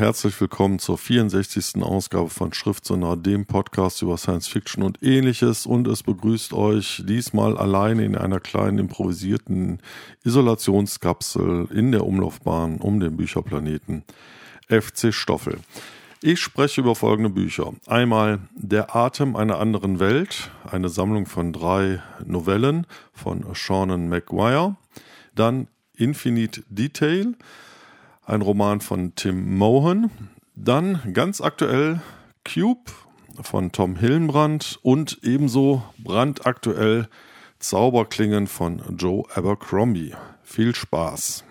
Herzlich 0.00 0.40
willkommen 0.40 0.78
zur 0.78 0.96
64. 0.96 1.82
Ausgabe 1.82 2.30
von 2.30 2.54
Schriftsonar, 2.54 3.18
dem 3.18 3.44
Podcast 3.44 4.00
über 4.00 4.16
Science 4.16 4.48
Fiction 4.48 4.82
und 4.82 5.02
ähnliches. 5.02 5.66
Und 5.66 5.86
es 5.88 6.02
begrüßt 6.02 6.54
euch 6.54 7.02
diesmal 7.06 7.58
alleine 7.58 8.06
in 8.06 8.16
einer 8.16 8.40
kleinen 8.40 8.78
improvisierten 8.78 9.82
Isolationskapsel 10.24 11.68
in 11.70 11.92
der 11.92 12.06
Umlaufbahn 12.06 12.78
um 12.78 12.98
den 12.98 13.18
Bücherplaneten 13.18 14.04
FC 14.68 15.12
Stoffel. 15.12 15.58
Ich 16.22 16.40
spreche 16.40 16.80
über 16.80 16.94
folgende 16.94 17.28
Bücher. 17.28 17.74
Einmal 17.86 18.38
Der 18.54 18.96
Atem 18.96 19.36
einer 19.36 19.58
anderen 19.58 20.00
Welt, 20.00 20.50
eine 20.64 20.88
Sammlung 20.88 21.26
von 21.26 21.52
drei 21.52 22.02
Novellen 22.24 22.86
von 23.12 23.44
Seanan 23.52 24.08
McGuire. 24.08 24.76
Dann 25.34 25.68
Infinite 25.94 26.62
Detail, 26.70 27.34
ein 28.30 28.42
Roman 28.42 28.80
von 28.80 29.14
Tim 29.16 29.58
Mohan. 29.58 30.10
Dann 30.54 31.00
ganz 31.12 31.40
aktuell 31.40 32.00
Cube 32.44 32.92
von 33.42 33.72
Tom 33.72 33.96
Hillenbrand 33.96 34.78
und 34.82 35.18
ebenso 35.22 35.82
brandaktuell 35.98 37.08
Zauberklingen 37.58 38.46
von 38.46 38.82
Joe 38.96 39.24
Abercrombie. 39.34 40.14
Viel 40.42 40.74
Spaß! 40.74 41.44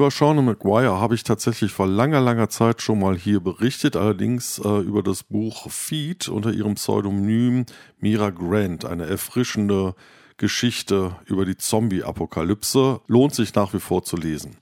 Über 0.00 0.10
Sean 0.10 0.42
McGuire 0.42 0.98
habe 0.98 1.14
ich 1.14 1.24
tatsächlich 1.24 1.72
vor 1.72 1.86
langer, 1.86 2.22
langer 2.22 2.48
Zeit 2.48 2.80
schon 2.80 3.00
mal 3.00 3.18
hier 3.18 3.40
berichtet, 3.40 3.96
allerdings 3.96 4.58
äh, 4.58 4.78
über 4.78 5.02
das 5.02 5.24
Buch 5.24 5.70
Feed 5.70 6.26
unter 6.26 6.52
ihrem 6.52 6.76
Pseudonym 6.76 7.66
Mira 7.98 8.30
Grant, 8.30 8.86
eine 8.86 9.04
erfrischende 9.04 9.94
Geschichte 10.38 11.16
über 11.26 11.44
die 11.44 11.58
Zombie-Apokalypse, 11.58 13.02
lohnt 13.08 13.34
sich 13.34 13.54
nach 13.54 13.74
wie 13.74 13.78
vor 13.78 14.02
zu 14.02 14.16
lesen. 14.16 14.56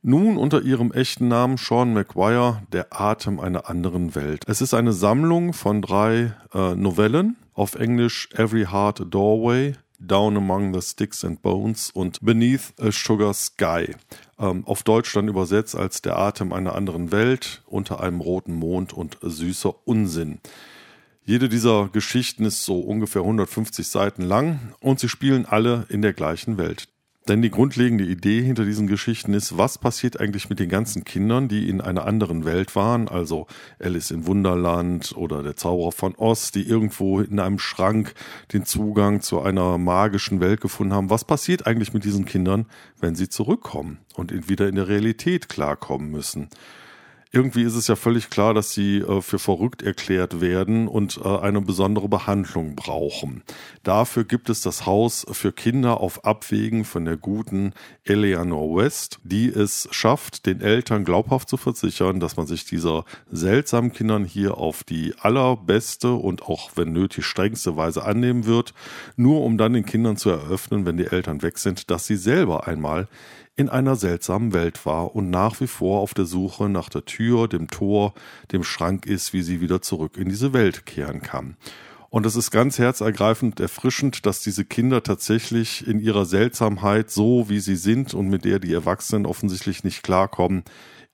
Nun 0.00 0.38
unter 0.38 0.62
ihrem 0.62 0.92
echten 0.92 1.28
Namen 1.28 1.58
Sean 1.58 1.92
McGuire, 1.92 2.62
Der 2.72 2.98
Atem 2.98 3.40
einer 3.40 3.68
anderen 3.68 4.14
Welt. 4.14 4.44
Es 4.46 4.62
ist 4.62 4.72
eine 4.72 4.94
Sammlung 4.94 5.52
von 5.52 5.82
drei 5.82 6.32
äh, 6.54 6.74
Novellen, 6.74 7.36
auf 7.52 7.74
Englisch 7.74 8.30
Every 8.32 8.64
Heart 8.64 9.02
a 9.02 9.04
Doorway, 9.04 9.74
Down 10.06 10.36
Among 10.36 10.74
the 10.74 10.80
Sticks 10.80 11.24
and 11.24 11.42
Bones 11.42 11.90
und 11.90 12.20
Beneath 12.22 12.72
a 12.80 12.90
Sugar 12.90 13.34
Sky. 13.34 13.94
Ähm, 14.38 14.66
auf 14.66 14.82
Deutsch 14.82 15.12
dann 15.14 15.28
übersetzt 15.28 15.76
als 15.76 16.02
Der 16.02 16.18
Atem 16.18 16.52
einer 16.52 16.74
anderen 16.74 17.12
Welt, 17.12 17.62
unter 17.66 18.00
einem 18.00 18.20
roten 18.20 18.54
Mond 18.54 18.92
und 18.92 19.18
süßer 19.22 19.74
Unsinn. 19.86 20.40
Jede 21.24 21.48
dieser 21.48 21.88
Geschichten 21.88 22.44
ist 22.44 22.64
so 22.64 22.80
ungefähr 22.80 23.22
150 23.22 23.88
Seiten 23.88 24.22
lang 24.22 24.74
und 24.80 25.00
sie 25.00 25.08
spielen 25.08 25.46
alle 25.46 25.86
in 25.88 26.02
der 26.02 26.12
gleichen 26.12 26.58
Welt. 26.58 26.88
Denn 27.26 27.40
die 27.40 27.50
grundlegende 27.50 28.04
Idee 28.04 28.42
hinter 28.42 28.66
diesen 28.66 28.86
Geschichten 28.86 29.32
ist, 29.32 29.56
was 29.56 29.78
passiert 29.78 30.20
eigentlich 30.20 30.50
mit 30.50 30.58
den 30.58 30.68
ganzen 30.68 31.04
Kindern, 31.04 31.48
die 31.48 31.70
in 31.70 31.80
einer 31.80 32.06
anderen 32.06 32.44
Welt 32.44 32.76
waren, 32.76 33.08
also 33.08 33.46
Alice 33.78 34.10
in 34.10 34.26
Wunderland 34.26 35.16
oder 35.16 35.42
der 35.42 35.56
Zauberer 35.56 35.92
von 35.92 36.14
Oz, 36.16 36.52
die 36.52 36.68
irgendwo 36.68 37.20
in 37.20 37.40
einem 37.40 37.58
Schrank 37.58 38.14
den 38.52 38.66
Zugang 38.66 39.22
zu 39.22 39.40
einer 39.40 39.78
magischen 39.78 40.40
Welt 40.40 40.60
gefunden 40.60 40.92
haben. 40.92 41.08
Was 41.08 41.24
passiert 41.24 41.66
eigentlich 41.66 41.94
mit 41.94 42.04
diesen 42.04 42.26
Kindern, 42.26 42.66
wenn 43.00 43.14
sie 43.14 43.30
zurückkommen 43.30 43.98
und 44.14 44.50
wieder 44.50 44.68
in 44.68 44.74
der 44.74 44.88
Realität 44.88 45.48
klarkommen 45.48 46.10
müssen? 46.10 46.50
Irgendwie 47.34 47.62
ist 47.62 47.74
es 47.74 47.88
ja 47.88 47.96
völlig 47.96 48.30
klar, 48.30 48.54
dass 48.54 48.72
sie 48.72 48.98
äh, 48.98 49.20
für 49.20 49.38
verrückt 49.38 49.82
erklärt 49.82 50.40
werden 50.40 50.86
und 50.86 51.20
äh, 51.22 51.38
eine 51.38 51.60
besondere 51.60 52.08
Behandlung 52.08 52.76
brauchen. 52.76 53.42
Dafür 53.82 54.24
gibt 54.24 54.48
es 54.50 54.60
das 54.60 54.86
Haus 54.86 55.26
für 55.32 55.52
Kinder 55.52 56.00
auf 56.00 56.24
Abwägen 56.24 56.84
von 56.84 57.04
der 57.04 57.16
guten 57.16 57.72
Eleanor 58.04 58.76
West, 58.76 59.18
die 59.24 59.48
es 59.48 59.88
schafft, 59.90 60.46
den 60.46 60.60
Eltern 60.60 61.04
glaubhaft 61.04 61.48
zu 61.48 61.56
versichern, 61.56 62.20
dass 62.20 62.36
man 62.36 62.46
sich 62.46 62.64
dieser 62.64 63.04
seltsamen 63.30 63.92
Kindern 63.92 64.24
hier 64.24 64.56
auf 64.56 64.84
die 64.84 65.14
allerbeste 65.18 66.12
und 66.12 66.42
auch 66.42 66.70
wenn 66.76 66.92
nötig 66.92 67.24
strengste 67.24 67.76
Weise 67.76 68.04
annehmen 68.04 68.46
wird, 68.46 68.74
nur 69.16 69.42
um 69.42 69.58
dann 69.58 69.72
den 69.72 69.84
Kindern 69.84 70.16
zu 70.16 70.30
eröffnen, 70.30 70.86
wenn 70.86 70.96
die 70.96 71.06
Eltern 71.06 71.42
weg 71.42 71.58
sind, 71.58 71.90
dass 71.90 72.06
sie 72.06 72.16
selber 72.16 72.68
einmal 72.68 73.08
in 73.56 73.68
einer 73.68 73.96
seltsamen 73.96 74.52
Welt 74.52 74.84
war 74.84 75.14
und 75.14 75.30
nach 75.30 75.60
wie 75.60 75.66
vor 75.66 76.00
auf 76.00 76.14
der 76.14 76.24
Suche 76.24 76.68
nach 76.68 76.88
der 76.88 77.04
Tür, 77.04 77.46
dem 77.48 77.68
Tor, 77.68 78.14
dem 78.50 78.64
Schrank 78.64 79.06
ist, 79.06 79.32
wie 79.32 79.42
sie 79.42 79.60
wieder 79.60 79.80
zurück 79.80 80.16
in 80.16 80.28
diese 80.28 80.52
Welt 80.52 80.86
kehren 80.86 81.22
kann. 81.22 81.56
Und 82.10 82.26
es 82.26 82.36
ist 82.36 82.50
ganz 82.52 82.78
herzergreifend 82.78 83.58
erfrischend, 83.58 84.24
dass 84.24 84.40
diese 84.40 84.64
Kinder 84.64 85.02
tatsächlich 85.02 85.86
in 85.86 85.98
ihrer 85.98 86.26
Seltsamheit, 86.26 87.10
so 87.10 87.48
wie 87.48 87.58
sie 87.58 87.76
sind 87.76 88.14
und 88.14 88.28
mit 88.28 88.44
der 88.44 88.60
die 88.60 88.72
Erwachsenen 88.72 89.26
offensichtlich 89.26 89.82
nicht 89.82 90.02
klarkommen, 90.02 90.62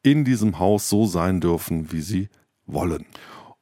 in 0.02 0.24
diesem 0.24 0.58
Haus 0.58 0.88
so 0.88 1.06
sein 1.06 1.40
dürfen, 1.40 1.92
wie 1.92 2.02
sie 2.02 2.28
wollen. 2.66 3.06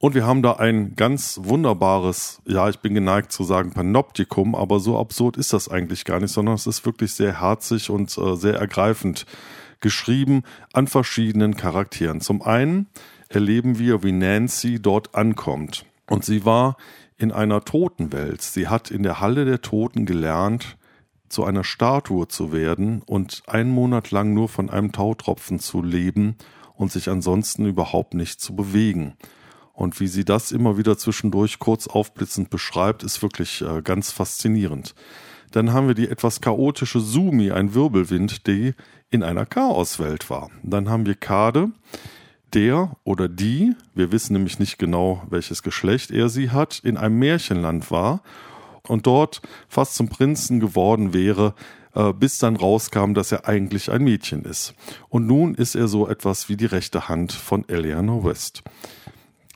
Und 0.01 0.15
wir 0.15 0.25
haben 0.25 0.43
da 0.43 0.53
ein 0.53 0.95
ganz 0.95 1.41
wunderbares, 1.43 2.41
ja, 2.47 2.69
ich 2.69 2.79
bin 2.79 2.95
geneigt 2.95 3.33
zu 3.33 3.43
sagen 3.43 3.73
Panoptikum, 3.73 4.55
aber 4.55 4.79
so 4.79 4.97
absurd 4.99 5.37
ist 5.37 5.53
das 5.53 5.69
eigentlich 5.69 6.05
gar 6.05 6.21
nicht, 6.21 6.33
sondern 6.33 6.55
es 6.55 6.69
ist 6.69 6.87
wirklich 6.87 7.15
sehr 7.15 7.41
herzig 7.41 7.91
und 7.91 8.17
äh, 8.17 8.37
sehr 8.37 8.55
ergreifend 8.55 9.27
geschrieben 9.81 10.45
an 10.73 10.87
verschiedenen 10.87 11.57
Charakteren. 11.57 12.21
Zum 12.21 12.43
einen 12.43 12.87
erleben 13.29 13.81
wir, 13.81 14.05
wie 14.05 14.13
Nancy 14.13 14.81
dort 14.81 15.17
ankommt. 15.17 15.85
Und 16.09 16.25
sie 16.25 16.45
war 16.45 16.77
in 17.17 17.33
einer 17.33 17.65
Totenwelt. 17.65 18.41
Sie 18.41 18.69
hat 18.69 18.93
in 18.93 19.03
der 19.03 19.21
Halle 19.21 19.45
der 19.45 19.61
Toten 19.63 20.07
gelernt, 20.07 20.77
zu 21.29 21.45
einer 21.45 21.65
Statue 21.65 22.29
zu 22.29 22.53
werden 22.53 23.03
und 23.05 23.43
einen 23.47 23.71
Monat 23.71 24.13
lang 24.13 24.33
nur 24.33 24.49
von 24.49 24.71
einem 24.71 24.93
Tautropfen 24.93 25.59
zu 25.59 25.83
leben 25.83 26.37
und 26.75 26.93
sich 26.93 27.11
ansonsten 27.11 27.67
überhaupt 27.67 28.15
nicht 28.15 28.41
zu 28.41 28.57
bewegen. 28.57 29.15
Und 29.79 30.01
wie 30.01 30.09
sie 30.09 30.25
das 30.25 30.51
immer 30.51 30.77
wieder 30.77 30.99
zwischendurch 30.99 31.61
kurz 31.61 31.87
aufblitzend 31.87 32.51
beschreibt, 32.51 33.05
ist 33.05 33.23
wirklich 33.23 33.63
äh, 33.63 33.81
ganz 33.81 34.11
faszinierend. 34.11 34.93
Dann 35.53 35.73
haben 35.73 35.87
wir 35.87 35.95
die 35.95 36.09
etwas 36.09 36.41
chaotische 36.41 36.99
Sumi, 36.99 37.53
ein 37.53 37.75
Wirbelwind, 37.75 38.49
die 38.49 38.75
in 39.09 39.23
einer 39.23 39.47
Chaoswelt 39.47 40.31
war. 40.31 40.51
Dann 40.65 40.89
haben 40.89 41.07
wir 41.07 41.15
Kade, 41.15 41.71
der 42.55 42.97
oder 43.05 43.29
die, 43.29 43.77
wir 43.95 44.11
wissen 44.11 44.33
nämlich 44.33 44.59
nicht 44.59 44.81
genau, 44.81 45.23
welches 45.31 45.63
Geschlecht 45.63 46.11
er 46.11 46.29
sie 46.29 46.51
hat, 46.51 46.81
in 46.83 46.97
einem 46.97 47.21
Märchenland 47.21 47.93
war 47.93 48.23
und 48.83 49.07
dort 49.07 49.43
fast 49.69 49.95
zum 49.95 50.09
Prinzen 50.09 50.59
geworden 50.59 51.13
wäre, 51.13 51.55
äh, 51.95 52.13
bis 52.13 52.39
dann 52.39 52.57
rauskam, 52.57 53.15
dass 53.15 53.31
er 53.31 53.47
eigentlich 53.47 53.93
ein 53.93 54.03
Mädchen 54.03 54.43
ist. 54.43 54.75
Und 55.09 55.29
nun 55.29 55.55
ist 55.55 55.77
er 55.77 55.87
so 55.87 56.09
etwas 56.09 56.49
wie 56.49 56.57
die 56.57 56.67
rechte 56.67 57.09
Hand 57.09 57.31
von 57.31 57.65
Eleanor 57.69 58.25
West. 58.25 58.65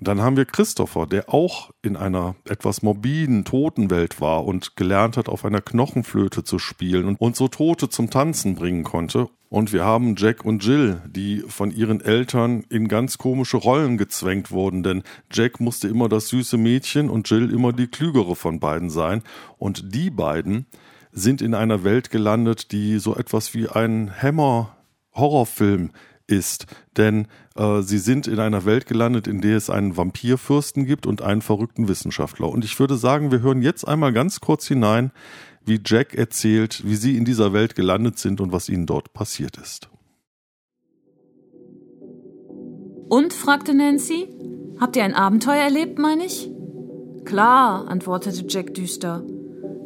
Dann 0.04 0.20
haben 0.20 0.37
wir 0.37 0.46
Christopher, 0.46 1.06
der 1.06 1.32
auch 1.32 1.70
in 1.82 1.96
einer 1.96 2.34
etwas 2.49 2.82
morbiden 2.82 3.44
Totenwelt 3.44 4.20
war 4.20 4.44
und 4.44 4.75
gelernt 4.76 5.16
hat, 5.16 5.28
auf 5.28 5.44
einer 5.44 5.60
Knochenflöte 5.60 6.43
zu 6.43 6.58
spielen 6.58 7.14
und 7.16 7.37
so 7.37 7.49
Tote 7.49 7.88
zum 7.88 8.10
Tanzen 8.10 8.54
bringen 8.56 8.82
konnte. 8.82 9.28
Und 9.49 9.72
wir 9.72 9.84
haben 9.84 10.16
Jack 10.16 10.44
und 10.44 10.64
Jill, 10.64 11.02
die 11.06 11.44
von 11.46 11.70
ihren 11.70 12.00
Eltern 12.00 12.64
in 12.69 12.88
ganz 12.88 13.19
komische 13.19 13.58
Rollen 13.58 13.99
gezwängt 13.99 14.50
wurden, 14.50 14.82
denn 14.82 15.02
Jack 15.31 15.60
musste 15.60 15.88
immer 15.88 16.08
das 16.08 16.28
süße 16.28 16.56
Mädchen 16.56 17.10
und 17.10 17.28
Jill 17.31 17.52
immer 17.52 17.72
die 17.72 17.87
klügere 17.87 18.34
von 18.34 18.60
beiden 18.60 18.88
sein. 18.90 19.22
Und 19.58 19.94
die 19.94 20.10
beiden 20.10 20.66
sind 21.12 21.43
in 21.43 21.54
einer 21.54 21.84
Welt 21.84 22.10
gelandet, 22.10 22.72
die 22.72 22.99
so 22.99 23.14
etwas 23.14 23.54
wie 23.54 23.69
ein 23.69 24.10
Hammer-Horrorfilm 24.20 25.90
ist. 26.26 26.66
Denn 26.96 27.26
äh, 27.56 27.82
sie 27.82 27.98
sind 27.98 28.26
in 28.26 28.38
einer 28.38 28.64
Welt 28.64 28.86
gelandet, 28.86 29.26
in 29.26 29.40
der 29.40 29.56
es 29.56 29.70
einen 29.70 29.96
Vampirfürsten 29.96 30.86
gibt 30.86 31.06
und 31.06 31.22
einen 31.22 31.42
verrückten 31.42 31.88
Wissenschaftler. 31.88 32.48
Und 32.48 32.64
ich 32.64 32.78
würde 32.78 32.96
sagen, 32.96 33.30
wir 33.30 33.40
hören 33.40 33.62
jetzt 33.62 33.86
einmal 33.86 34.12
ganz 34.12 34.40
kurz 34.40 34.66
hinein, 34.66 35.12
wie 35.64 35.80
Jack 35.84 36.14
erzählt, 36.14 36.82
wie 36.84 36.96
sie 36.96 37.16
in 37.16 37.24
dieser 37.24 37.52
Welt 37.52 37.74
gelandet 37.74 38.19
sind 38.19 38.40
und 38.40 38.52
was 38.52 38.69
ihnen 38.69 38.86
dort 38.86 39.12
passiert 39.12 39.56
ist. 39.58 39.88
Und? 43.08 43.32
fragte 43.32 43.75
Nancy. 43.75 44.28
Habt 44.80 44.96
ihr 44.96 45.04
ein 45.04 45.14
Abenteuer 45.14 45.62
erlebt, 45.62 45.98
meine 45.98 46.25
ich? 46.25 46.50
Klar, 47.25 47.86
antwortete 47.88 48.44
Jack 48.48 48.75
düster. 48.75 49.25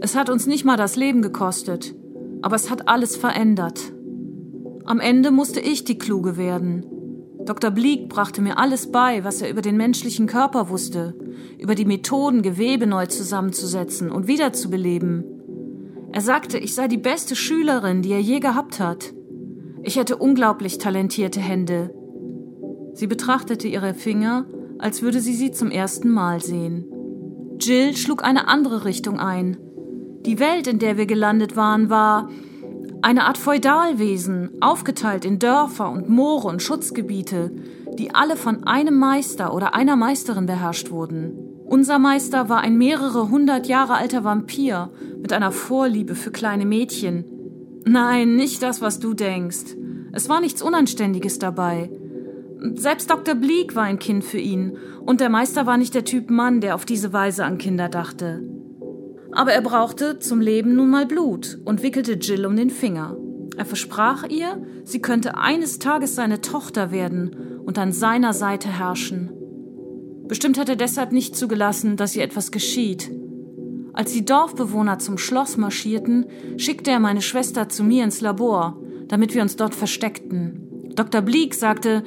Es 0.01 0.15
hat 0.15 0.31
uns 0.31 0.47
nicht 0.47 0.65
mal 0.65 0.77
das 0.77 0.97
Leben 0.97 1.23
gekostet, 1.23 1.95
aber 2.43 2.57
es 2.57 2.71
hat 2.71 2.89
alles 2.89 3.17
verändert. 3.17 3.93
Am 4.87 5.01
Ende 5.01 5.33
musste 5.33 5.59
ich 5.59 5.83
die 5.83 5.99
Kluge 5.99 6.37
werden. 6.37 6.87
Dr. 7.45 7.73
Bleak 7.73 8.09
brachte 8.09 8.41
mir 8.41 8.57
alles 8.57 8.93
bei, 8.93 9.25
was 9.25 9.43
er 9.43 9.51
über 9.51 9.61
den 9.61 9.77
menschlichen 9.77 10.29
Körper 10.29 10.69
wusste, 10.69 11.17
über 11.59 11.75
die 11.75 11.85
Methoden, 11.85 12.43
Gewebe 12.43 12.87
neu 12.87 13.07
zusammenzusetzen 13.07 14.13
und 14.13 14.29
wiederzubeleben. 14.29 15.25
Er 16.13 16.21
sagte, 16.21 16.59
ich 16.59 16.75
sei 16.75 16.87
die 16.87 16.99
beste 16.99 17.35
Schülerin, 17.35 18.03
die 18.03 18.13
er 18.13 18.21
je 18.21 18.39
gehabt 18.39 18.79
hat. 18.79 19.13
Ich 19.83 19.97
hätte 19.97 20.17
unglaublich 20.17 20.79
talentierte 20.79 21.41
Hände. 21.41 21.93
Sie 22.95 23.09
betrachtete 23.09 23.67
ihre 23.67 23.93
Finger, 23.93 24.47
als 24.79 25.03
würde 25.03 25.21
sie 25.21 25.35
sie 25.35 25.51
zum 25.51 25.71
ersten 25.73 26.11
Mal 26.11 26.41
sehen. 26.41 26.87
Jill 27.59 27.97
schlug 27.97 28.23
eine 28.23 28.47
andere 28.47 28.85
Richtung 28.85 29.19
ein. 29.19 29.57
Die 30.25 30.39
Welt, 30.39 30.69
in 30.69 30.79
der 30.79 30.97
wir 30.97 31.07
gelandet 31.07 31.57
waren, 31.57 31.91
war 31.91 32.29
eine 33.07 33.27
Art 33.27 33.39
Feudalwesen, 33.39 34.61
aufgeteilt 34.61 35.25
in 35.25 35.39
Dörfer 35.39 35.89
und 35.89 36.09
Moore 36.09 36.49
und 36.49 36.61
Schutzgebiete, 36.61 37.53
die 37.97 38.13
alle 38.13 38.35
von 38.35 38.65
einem 38.65 38.99
Meister 38.99 39.55
oder 39.55 39.77
einer 39.77 39.95
Meisterin 39.95 40.47
beherrscht 40.47 40.91
wurden. 40.91 41.39
Unser 41.67 42.01
Meister 42.01 42.49
war 42.49 42.63
ein 42.63 42.77
mehrere 42.77 43.31
hundert 43.31 43.69
Jahre 43.69 43.95
alter 43.95 44.25
Vampir 44.25 44.91
mit 45.23 45.33
einer 45.33 45.53
Vorliebe 45.53 46.17
für 46.17 46.33
kleine 46.33 46.67
Mädchen. 46.67 47.25
Nein, 47.85 48.35
nicht 48.35 48.61
das, 48.65 48.81
was 48.81 48.99
du 48.99 49.15
denkst. 49.15 49.77
Es 50.11 50.29
war 50.29 50.41
nichts 50.41 50.61
Unanständiges 50.61 51.39
dabei. 51.39 51.89
Selbst 52.75 53.09
Dr. 53.09 53.37
Bleak 53.37 53.77
war 53.77 53.85
ein 53.85 54.01
Kind 54.01 54.25
für 54.25 54.39
ihn, 54.39 54.79
und 55.05 55.21
der 55.21 55.29
Meister 55.29 55.65
war 55.65 55.77
nicht 55.77 55.95
der 55.95 56.05
Typ 56.05 56.29
Mann, 56.29 56.61
der 56.61 56.75
auf 56.75 56.85
diese 56.85 57.13
Weise 57.13 57.45
an 57.45 57.59
Kinder 57.59 57.89
dachte. 57.89 58.43
Aber 59.37 59.53
er 59.53 59.61
brauchte 59.61 60.19
zum 60.19 60.41
Leben 60.41 60.77
nun 60.77 60.89
mal 60.89 61.05
Blut 61.05 61.59
und 61.67 61.83
wickelte 61.83 62.15
Jill 62.15 62.47
um 62.47 62.57
den 62.57 62.71
Finger. 62.71 63.19
Er 63.59 63.67
versprach 63.67 64.25
ihr, 64.25 64.63
sie 64.85 65.03
könnte 65.03 65.37
eines 65.37 65.79
Tages 65.79 66.15
seine 66.15 66.41
Tochter 66.41 66.91
werden 66.91 67.61
und 67.63 67.79
an 67.79 67.93
seiner 67.93 68.33
Seite 68.33 68.71
herrschen. 68.71 69.31
Bestimmt 70.27 70.59
hat 70.59 70.71
er 70.71 70.77
deshalb 70.77 71.13
nicht 71.13 71.37
zugelassen, 71.37 71.99
dass 71.99 72.17
ihr 72.17 72.25
etwas 72.25 72.51
geschieht. 72.51 73.11
Als 73.93 74.15
die 74.15 74.25
Dorfbewohner 74.25 74.99
zum 75.01 75.19
Schloss 75.19 75.59
marschierten, 75.59 76.25
schickte 76.57 76.91
er 76.91 76.99
meine 76.99 77.21
Schwester 77.21 77.69
zu 77.69 77.85
mir 77.85 78.05
ins 78.05 78.23
Labor, 78.23 78.81
damit 79.07 79.35
wir 79.35 79.43
uns 79.43 79.57
dort 79.57 79.75
versteckten. 79.75 80.93
Dr. 80.95 81.21
Bleak 81.21 81.55
sagte, 81.55 82.05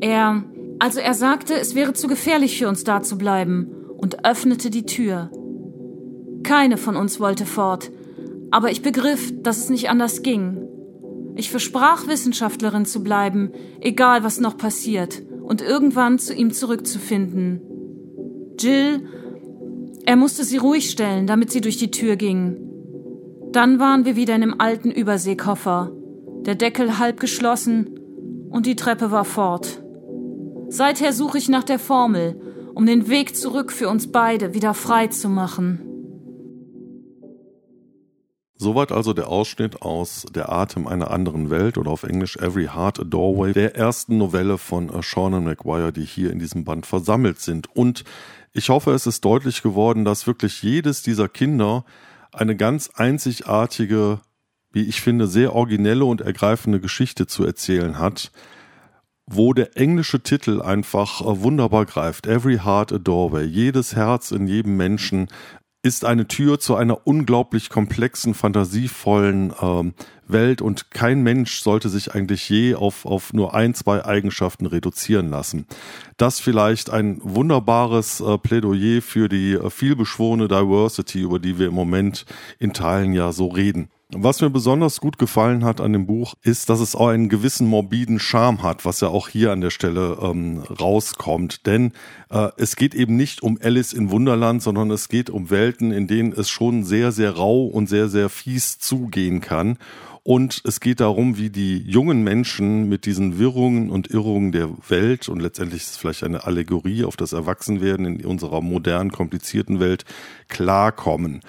er, 0.00 0.42
also 0.80 0.98
er 0.98 1.14
sagte, 1.14 1.54
es 1.54 1.76
wäre 1.76 1.92
zu 1.92 2.08
gefährlich 2.08 2.58
für 2.58 2.68
uns 2.68 2.82
da 2.82 3.02
zu 3.02 3.16
bleiben 3.18 3.68
und 3.96 4.24
öffnete 4.24 4.68
die 4.68 4.84
Tür. 4.84 5.30
Keine 6.42 6.76
von 6.76 6.96
uns 6.96 7.20
wollte 7.20 7.46
fort, 7.46 7.90
aber 8.50 8.70
ich 8.70 8.82
begriff, 8.82 9.32
dass 9.42 9.58
es 9.58 9.70
nicht 9.70 9.88
anders 9.88 10.22
ging. 10.22 10.68
Ich 11.34 11.50
versprach, 11.50 12.06
Wissenschaftlerin 12.06 12.84
zu 12.84 13.02
bleiben, 13.02 13.52
egal 13.80 14.22
was 14.22 14.40
noch 14.40 14.58
passiert, 14.58 15.22
und 15.42 15.62
irgendwann 15.62 16.18
zu 16.18 16.34
ihm 16.34 16.52
zurückzufinden. 16.52 17.60
Jill, 18.58 19.06
er 20.04 20.16
musste 20.16 20.44
sie 20.44 20.58
ruhig 20.58 20.90
stellen, 20.90 21.26
damit 21.26 21.50
sie 21.50 21.60
durch 21.60 21.78
die 21.78 21.90
Tür 21.90 22.16
ging. 22.16 22.56
Dann 23.52 23.78
waren 23.78 24.04
wir 24.04 24.16
wieder 24.16 24.34
in 24.34 24.40
dem 24.40 24.60
alten 24.60 24.90
Überseekoffer, 24.90 25.92
der 26.46 26.54
Deckel 26.54 26.98
halb 26.98 27.20
geschlossen 27.20 27.98
und 28.50 28.66
die 28.66 28.76
Treppe 28.76 29.10
war 29.10 29.24
fort. 29.24 29.82
Seither 30.68 31.12
suche 31.12 31.38
ich 31.38 31.48
nach 31.48 31.64
der 31.64 31.78
Formel, 31.78 32.40
um 32.74 32.86
den 32.86 33.08
Weg 33.08 33.36
zurück 33.36 33.72
für 33.72 33.88
uns 33.88 34.10
beide 34.10 34.54
wieder 34.54 34.74
frei 34.74 35.06
zu 35.06 35.28
machen. 35.28 35.91
Soweit 38.62 38.92
also 38.92 39.12
der 39.12 39.26
Ausschnitt 39.26 39.82
aus 39.82 40.24
Der 40.32 40.52
Atem 40.52 40.86
einer 40.86 41.10
anderen 41.10 41.50
Welt 41.50 41.78
oder 41.78 41.90
auf 41.90 42.04
Englisch 42.04 42.36
Every 42.36 42.66
Heart 42.66 43.00
a 43.00 43.04
Doorway, 43.04 43.52
der 43.52 43.74
ersten 43.74 44.18
Novelle 44.18 44.56
von 44.56 44.88
äh, 44.88 45.02
Sean 45.02 45.42
McGuire, 45.42 45.92
die 45.92 46.04
hier 46.04 46.30
in 46.30 46.38
diesem 46.38 46.62
Band 46.62 46.86
versammelt 46.86 47.40
sind. 47.40 47.74
Und 47.74 48.04
ich 48.52 48.68
hoffe, 48.68 48.92
es 48.92 49.08
ist 49.08 49.24
deutlich 49.24 49.62
geworden, 49.62 50.04
dass 50.04 50.28
wirklich 50.28 50.62
jedes 50.62 51.02
dieser 51.02 51.28
Kinder 51.28 51.84
eine 52.30 52.54
ganz 52.54 52.90
einzigartige, 52.94 54.20
wie 54.70 54.84
ich 54.84 55.00
finde, 55.00 55.26
sehr 55.26 55.56
originelle 55.56 56.04
und 56.04 56.20
ergreifende 56.20 56.78
Geschichte 56.78 57.26
zu 57.26 57.44
erzählen 57.44 57.98
hat 57.98 58.30
wo 59.26 59.52
der 59.52 59.76
englische 59.76 60.20
Titel 60.20 60.60
einfach 60.60 61.20
äh, 61.20 61.42
wunderbar 61.42 61.86
greift. 61.86 62.26
Every 62.26 62.58
Heart 62.58 62.92
a 62.92 62.98
Doorway. 62.98 63.44
Jedes 63.44 63.94
Herz 63.94 64.32
in 64.32 64.46
jedem 64.46 64.76
Menschen 64.76 65.28
ist 65.82 66.04
eine 66.04 66.28
Tür 66.28 66.60
zu 66.60 66.76
einer 66.76 67.06
unglaublich 67.06 67.68
komplexen, 67.68 68.34
fantasievollen 68.34 69.52
ähm, 69.60 69.94
Welt 70.26 70.62
und 70.62 70.92
kein 70.92 71.22
Mensch 71.22 71.60
sollte 71.60 71.88
sich 71.88 72.14
eigentlich 72.14 72.48
je 72.48 72.76
auf, 72.76 73.04
auf 73.04 73.32
nur 73.32 73.54
ein, 73.54 73.74
zwei 73.74 74.04
Eigenschaften 74.04 74.66
reduzieren 74.66 75.28
lassen. 75.30 75.66
Das 76.16 76.38
vielleicht 76.38 76.90
ein 76.90 77.20
wunderbares 77.22 78.20
äh, 78.20 78.38
Plädoyer 78.38 79.02
für 79.02 79.28
die 79.28 79.54
äh, 79.54 79.70
vielbeschworene 79.70 80.46
Diversity, 80.46 81.22
über 81.22 81.40
die 81.40 81.58
wir 81.58 81.66
im 81.66 81.74
Moment 81.74 82.26
in 82.60 82.72
Teilen 82.72 83.12
ja 83.12 83.32
so 83.32 83.48
reden. 83.48 83.90
Was 84.14 84.42
mir 84.42 84.50
besonders 84.50 85.00
gut 85.00 85.16
gefallen 85.16 85.64
hat 85.64 85.80
an 85.80 85.94
dem 85.94 86.04
Buch, 86.04 86.34
ist, 86.42 86.68
dass 86.68 86.80
es 86.80 86.94
auch 86.94 87.08
einen 87.08 87.30
gewissen 87.30 87.66
morbiden 87.66 88.18
Charme 88.18 88.62
hat, 88.62 88.84
was 88.84 89.00
ja 89.00 89.08
auch 89.08 89.30
hier 89.30 89.52
an 89.52 89.62
der 89.62 89.70
Stelle 89.70 90.18
ähm, 90.20 90.58
rauskommt. 90.58 91.64
Denn 91.64 91.92
äh, 92.28 92.48
es 92.58 92.76
geht 92.76 92.94
eben 92.94 93.16
nicht 93.16 93.42
um 93.42 93.58
Alice 93.62 93.94
in 93.94 94.10
Wunderland, 94.10 94.62
sondern 94.62 94.90
es 94.90 95.08
geht 95.08 95.30
um 95.30 95.48
Welten, 95.48 95.92
in 95.92 96.08
denen 96.08 96.34
es 96.34 96.50
schon 96.50 96.84
sehr, 96.84 97.10
sehr 97.10 97.30
rau 97.30 97.64
und 97.64 97.88
sehr, 97.88 98.10
sehr 98.10 98.28
fies 98.28 98.78
zugehen 98.78 99.40
kann. 99.40 99.78
Und 100.24 100.60
es 100.66 100.80
geht 100.80 101.00
darum, 101.00 101.38
wie 101.38 101.48
die 101.48 101.78
jungen 101.78 102.22
Menschen 102.22 102.90
mit 102.90 103.06
diesen 103.06 103.38
Wirrungen 103.38 103.88
und 103.88 104.08
Irrungen 104.08 104.52
der 104.52 104.68
Welt 104.88 105.30
und 105.30 105.40
letztendlich 105.40 105.82
ist 105.84 105.92
es 105.92 105.96
vielleicht 105.96 106.22
eine 106.22 106.44
Allegorie 106.44 107.04
auf 107.04 107.16
das 107.16 107.32
Erwachsenwerden 107.32 108.04
in 108.04 108.26
unserer 108.26 108.60
modernen, 108.60 109.10
komplizierten 109.10 109.80
Welt 109.80 110.04
klarkommen. 110.48 111.40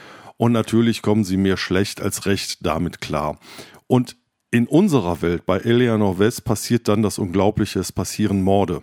Und 0.44 0.52
natürlich 0.52 1.02
kommen 1.02 1.24
sie 1.24 1.38
mehr 1.38 1.56
schlecht 1.56 2.02
als 2.02 2.26
recht 2.26 2.66
damit 2.66 3.00
klar. 3.00 3.40
Und 3.88 4.18
in 4.52 4.68
unserer 4.68 5.22
Welt, 5.22 5.46
bei 5.46 5.58
Eleanor 5.60 6.20
West, 6.20 6.44
passiert 6.44 6.90
dann 6.90 7.02
das 7.02 7.18
Unglaubliche, 7.18 7.80
es 7.80 7.94
passieren 7.94 8.42
Morde. 8.42 8.82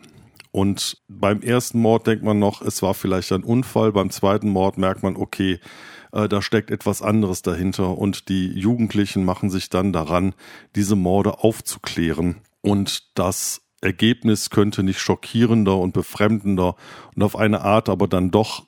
Und 0.52 0.96
beim 1.06 1.42
ersten 1.42 1.78
Mord 1.78 2.06
denkt 2.06 2.24
man 2.24 2.38
noch, 2.38 2.62
es 2.62 2.80
war 2.80 2.94
vielleicht 2.94 3.30
ein 3.32 3.44
Unfall. 3.44 3.92
Beim 3.92 4.08
zweiten 4.08 4.48
Mord 4.48 4.78
merkt 4.78 5.02
man, 5.02 5.16
okay, 5.16 5.60
äh, 6.12 6.30
da 6.30 6.40
steckt 6.40 6.70
etwas 6.70 7.02
anderes 7.02 7.42
dahinter. 7.42 7.98
Und 7.98 8.30
die 8.30 8.46
Jugendlichen 8.58 9.26
machen 9.26 9.50
sich 9.50 9.68
dann 9.68 9.92
daran, 9.92 10.32
diese 10.76 10.96
Morde 10.96 11.40
aufzuklären. 11.40 12.36
Und 12.62 13.18
das 13.18 13.60
Ergebnis 13.82 14.48
könnte 14.48 14.82
nicht 14.82 15.00
schockierender 15.00 15.76
und 15.76 15.92
befremdender 15.92 16.76
und 17.14 17.22
auf 17.22 17.36
eine 17.36 17.60
Art 17.60 17.90
aber 17.90 18.08
dann 18.08 18.30
doch 18.30 18.64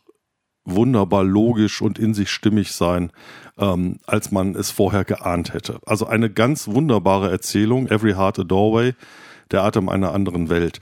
wunderbar 0.65 1.25
logisch 1.25 1.83
und 1.83 1.99
in 1.99 2.15
sich 2.15 2.31
stimmig 2.31 2.73
sein, 2.73 3.11
ähm, 3.59 3.99
als 4.07 4.31
man 4.31 4.55
es 4.55 4.71
vorher 4.71 5.05
geahnt 5.05 5.55
hätte. 5.55 5.79
Also 5.87 6.07
eine 6.07 6.31
ganz 6.31 6.69
wunderbare 6.69 7.31
Erzählung, 7.31 7.89
Every 7.89 8.13
Heart 8.13 8.41
a 8.41 8.45
Doorway, 8.45 8.95
der 9.51 9.65
Atem 9.65 9.89
einer 9.89 10.13
anderen 10.13 10.49
Welt. 10.49 10.81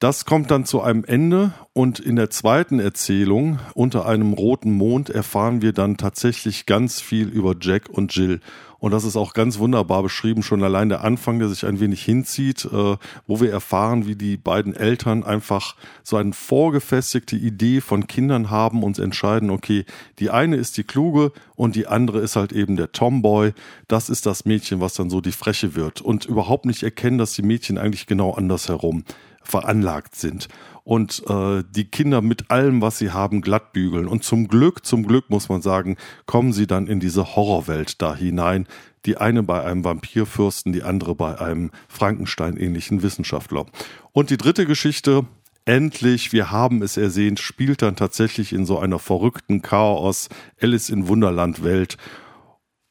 Das 0.00 0.24
kommt 0.24 0.50
dann 0.50 0.64
zu 0.64 0.80
einem 0.80 1.04
Ende 1.04 1.52
und 1.74 2.00
in 2.00 2.16
der 2.16 2.30
zweiten 2.30 2.80
Erzählung 2.80 3.58
unter 3.74 4.06
einem 4.06 4.32
roten 4.32 4.72
Mond 4.72 5.10
erfahren 5.10 5.60
wir 5.60 5.74
dann 5.74 5.98
tatsächlich 5.98 6.64
ganz 6.64 7.02
viel 7.02 7.28
über 7.28 7.54
Jack 7.60 7.90
und 7.90 8.16
Jill. 8.16 8.40
Und 8.80 8.92
das 8.92 9.04
ist 9.04 9.16
auch 9.16 9.34
ganz 9.34 9.58
wunderbar 9.58 10.02
beschrieben, 10.02 10.42
schon 10.42 10.64
allein 10.64 10.88
der 10.88 11.04
Anfang, 11.04 11.38
der 11.38 11.48
sich 11.48 11.66
ein 11.66 11.80
wenig 11.80 12.02
hinzieht, 12.02 12.64
äh, 12.64 12.96
wo 13.26 13.40
wir 13.40 13.52
erfahren, 13.52 14.06
wie 14.06 14.16
die 14.16 14.36
beiden 14.38 14.74
Eltern 14.74 15.22
einfach 15.22 15.76
so 16.02 16.16
eine 16.16 16.32
vorgefestigte 16.32 17.36
Idee 17.36 17.82
von 17.82 18.06
Kindern 18.06 18.50
haben 18.50 18.82
und 18.82 18.98
entscheiden, 18.98 19.50
okay, 19.50 19.84
die 20.18 20.30
eine 20.30 20.56
ist 20.56 20.78
die 20.78 20.84
Kluge 20.84 21.32
und 21.56 21.76
die 21.76 21.86
andere 21.86 22.20
ist 22.20 22.36
halt 22.36 22.52
eben 22.52 22.76
der 22.76 22.92
Tomboy. 22.92 23.52
Das 23.86 24.08
ist 24.08 24.24
das 24.24 24.46
Mädchen, 24.46 24.80
was 24.80 24.94
dann 24.94 25.10
so 25.10 25.20
die 25.20 25.32
Freche 25.32 25.74
wird 25.74 26.00
und 26.00 26.24
überhaupt 26.24 26.64
nicht 26.64 26.82
erkennen, 26.82 27.18
dass 27.18 27.34
die 27.34 27.42
Mädchen 27.42 27.76
eigentlich 27.76 28.06
genau 28.06 28.32
andersherum 28.32 29.04
veranlagt 29.42 30.16
sind 30.16 30.48
und 30.90 31.22
äh, 31.28 31.62
die 31.70 31.84
Kinder 31.84 32.20
mit 32.20 32.50
allem, 32.50 32.82
was 32.82 32.98
sie 32.98 33.12
haben, 33.12 33.42
glatt 33.42 33.72
bügeln. 33.72 34.08
Und 34.08 34.24
zum 34.24 34.48
Glück, 34.48 34.84
zum 34.84 35.06
Glück 35.06 35.30
muss 35.30 35.48
man 35.48 35.62
sagen, 35.62 35.96
kommen 36.26 36.52
sie 36.52 36.66
dann 36.66 36.88
in 36.88 36.98
diese 36.98 37.36
Horrorwelt 37.36 38.02
da 38.02 38.16
hinein. 38.16 38.66
Die 39.06 39.16
eine 39.16 39.44
bei 39.44 39.62
einem 39.62 39.84
Vampirfürsten, 39.84 40.72
die 40.72 40.82
andere 40.82 41.14
bei 41.14 41.40
einem 41.40 41.70
Frankenstein-ähnlichen 41.86 43.04
Wissenschaftler. 43.04 43.66
Und 44.10 44.30
die 44.30 44.36
dritte 44.36 44.66
Geschichte, 44.66 45.26
endlich, 45.64 46.32
wir 46.32 46.50
haben 46.50 46.82
es 46.82 46.96
ersehnt, 46.96 47.38
spielt 47.38 47.82
dann 47.82 47.94
tatsächlich 47.94 48.52
in 48.52 48.66
so 48.66 48.80
einer 48.80 48.98
verrückten 48.98 49.62
Chaos 49.62 50.28
Alice 50.60 50.90
in 50.90 51.06
Wunderland 51.06 51.62
Welt. 51.62 51.98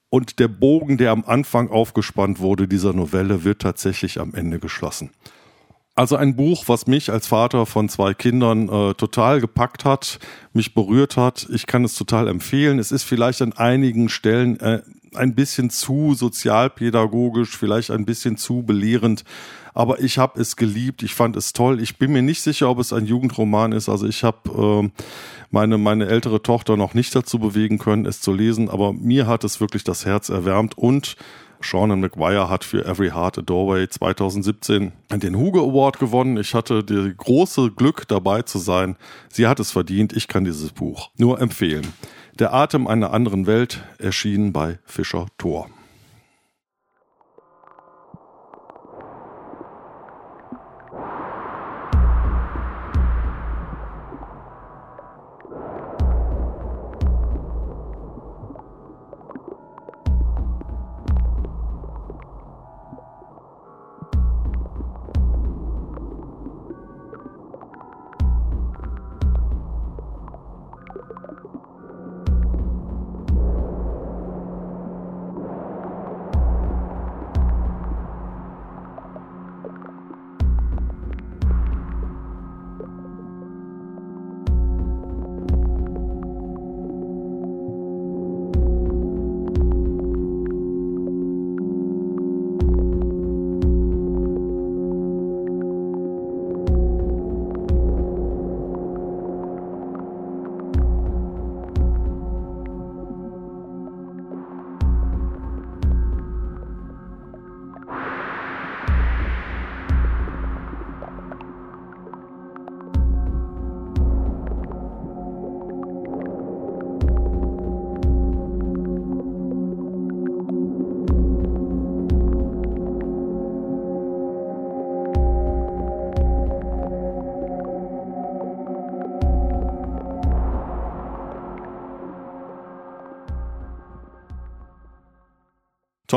Und 0.08 0.40
der 0.40 0.48
Bogen, 0.48 0.98
der 0.98 1.12
am 1.12 1.26
Anfang 1.26 1.70
aufgespannt 1.70 2.40
wurde, 2.40 2.70
dieser 2.70 2.94
Novelle, 2.94 3.44
wird 3.44 3.62
tatsächlich 3.62 4.22
am 4.22 4.34
Ende 4.34 4.58
geschlossen. 4.60 5.10
Also 6.00 6.16
ein 6.16 6.38
Buch, 6.38 6.64
was 6.68 6.88
mich 6.88 7.12
als 7.12 7.28
Vater 7.28 7.66
von 7.66 7.90
zwei 7.90 8.14
Kindern 8.14 8.70
äh, 8.70 8.94
total 8.94 9.42
gepackt 9.42 9.84
hat, 9.84 10.18
mich 10.54 10.74
berührt 10.74 11.18
hat. 11.18 11.46
Ich 11.52 11.68
kann 11.68 11.84
es 11.84 11.94
total 11.94 12.30
empfehlen. 12.30 12.80
Es 12.80 12.94
ist 12.94 13.04
vielleicht 13.04 13.42
an 13.42 13.52
einigen 13.52 14.08
Stellen 14.08 14.58
äh, 14.62 14.82
ein 15.14 15.36
bisschen 15.36 15.70
zu 15.70 16.14
sozialpädagogisch, 16.14 17.58
vielleicht 17.58 17.92
ein 17.92 18.06
bisschen 18.06 18.38
zu 18.38 18.64
belehrend, 18.64 19.26
aber 19.74 20.00
ich 20.00 20.18
habe 20.18 20.40
es 20.40 20.56
geliebt. 20.56 21.04
Ich 21.04 21.16
fand 21.16 21.36
es 21.36 21.52
toll. 21.52 21.82
Ich 21.82 21.98
bin 21.98 22.14
mir 22.14 22.22
nicht 22.22 22.44
sicher, 22.44 22.70
ob 22.70 22.80
es 22.80 22.94
ein 22.94 23.06
Jugendroman 23.06 23.74
ist. 23.74 23.90
Also 23.90 24.08
ich 24.08 24.24
habe 24.24 24.90
äh, 24.96 25.02
meine 25.52 25.78
meine 25.78 26.08
ältere 26.08 26.42
Tochter 26.42 26.78
noch 26.78 26.94
nicht 26.94 27.14
dazu 27.14 27.40
bewegen 27.40 27.78
können, 27.78 28.06
es 28.06 28.22
zu 28.22 28.32
lesen, 28.32 28.70
aber 28.70 28.94
mir 28.94 29.28
hat 29.28 29.44
es 29.44 29.60
wirklich 29.60 29.84
das 29.84 30.06
Herz 30.06 30.30
erwärmt 30.30 30.78
und 30.78 31.18
Sean 31.62 32.00
McGuire 32.00 32.50
hat 32.50 32.64
für 32.64 32.86
Every 32.86 33.10
Heart 33.10 33.40
a 33.40 33.42
Doorway 33.42 33.88
2017 33.88 34.92
den 35.12 35.38
Hugo 35.38 35.70
Award 35.70 36.00
gewonnen. 36.00 36.38
Ich 36.38 36.54
hatte 36.54 36.84
das 36.84 37.18
große 37.18 37.72
Glück 37.72 38.08
dabei 38.08 38.42
zu 38.44 38.60
sein. 38.60 38.96
Sie 39.30 39.48
hat 39.48 39.60
es 39.60 39.72
verdient. 39.72 40.14
Ich 40.14 40.28
kann 40.28 40.46
dieses 40.46 40.72
Buch 40.72 41.10
nur 41.18 41.42
empfehlen. 41.42 41.94
Der 42.40 42.54
Atem 42.54 42.88
einer 42.88 43.12
anderen 43.12 43.48
Welt 43.48 43.84
erschien 43.98 44.54
bei 44.54 44.80
Fischer 44.86 45.28
Thor. 45.38 45.70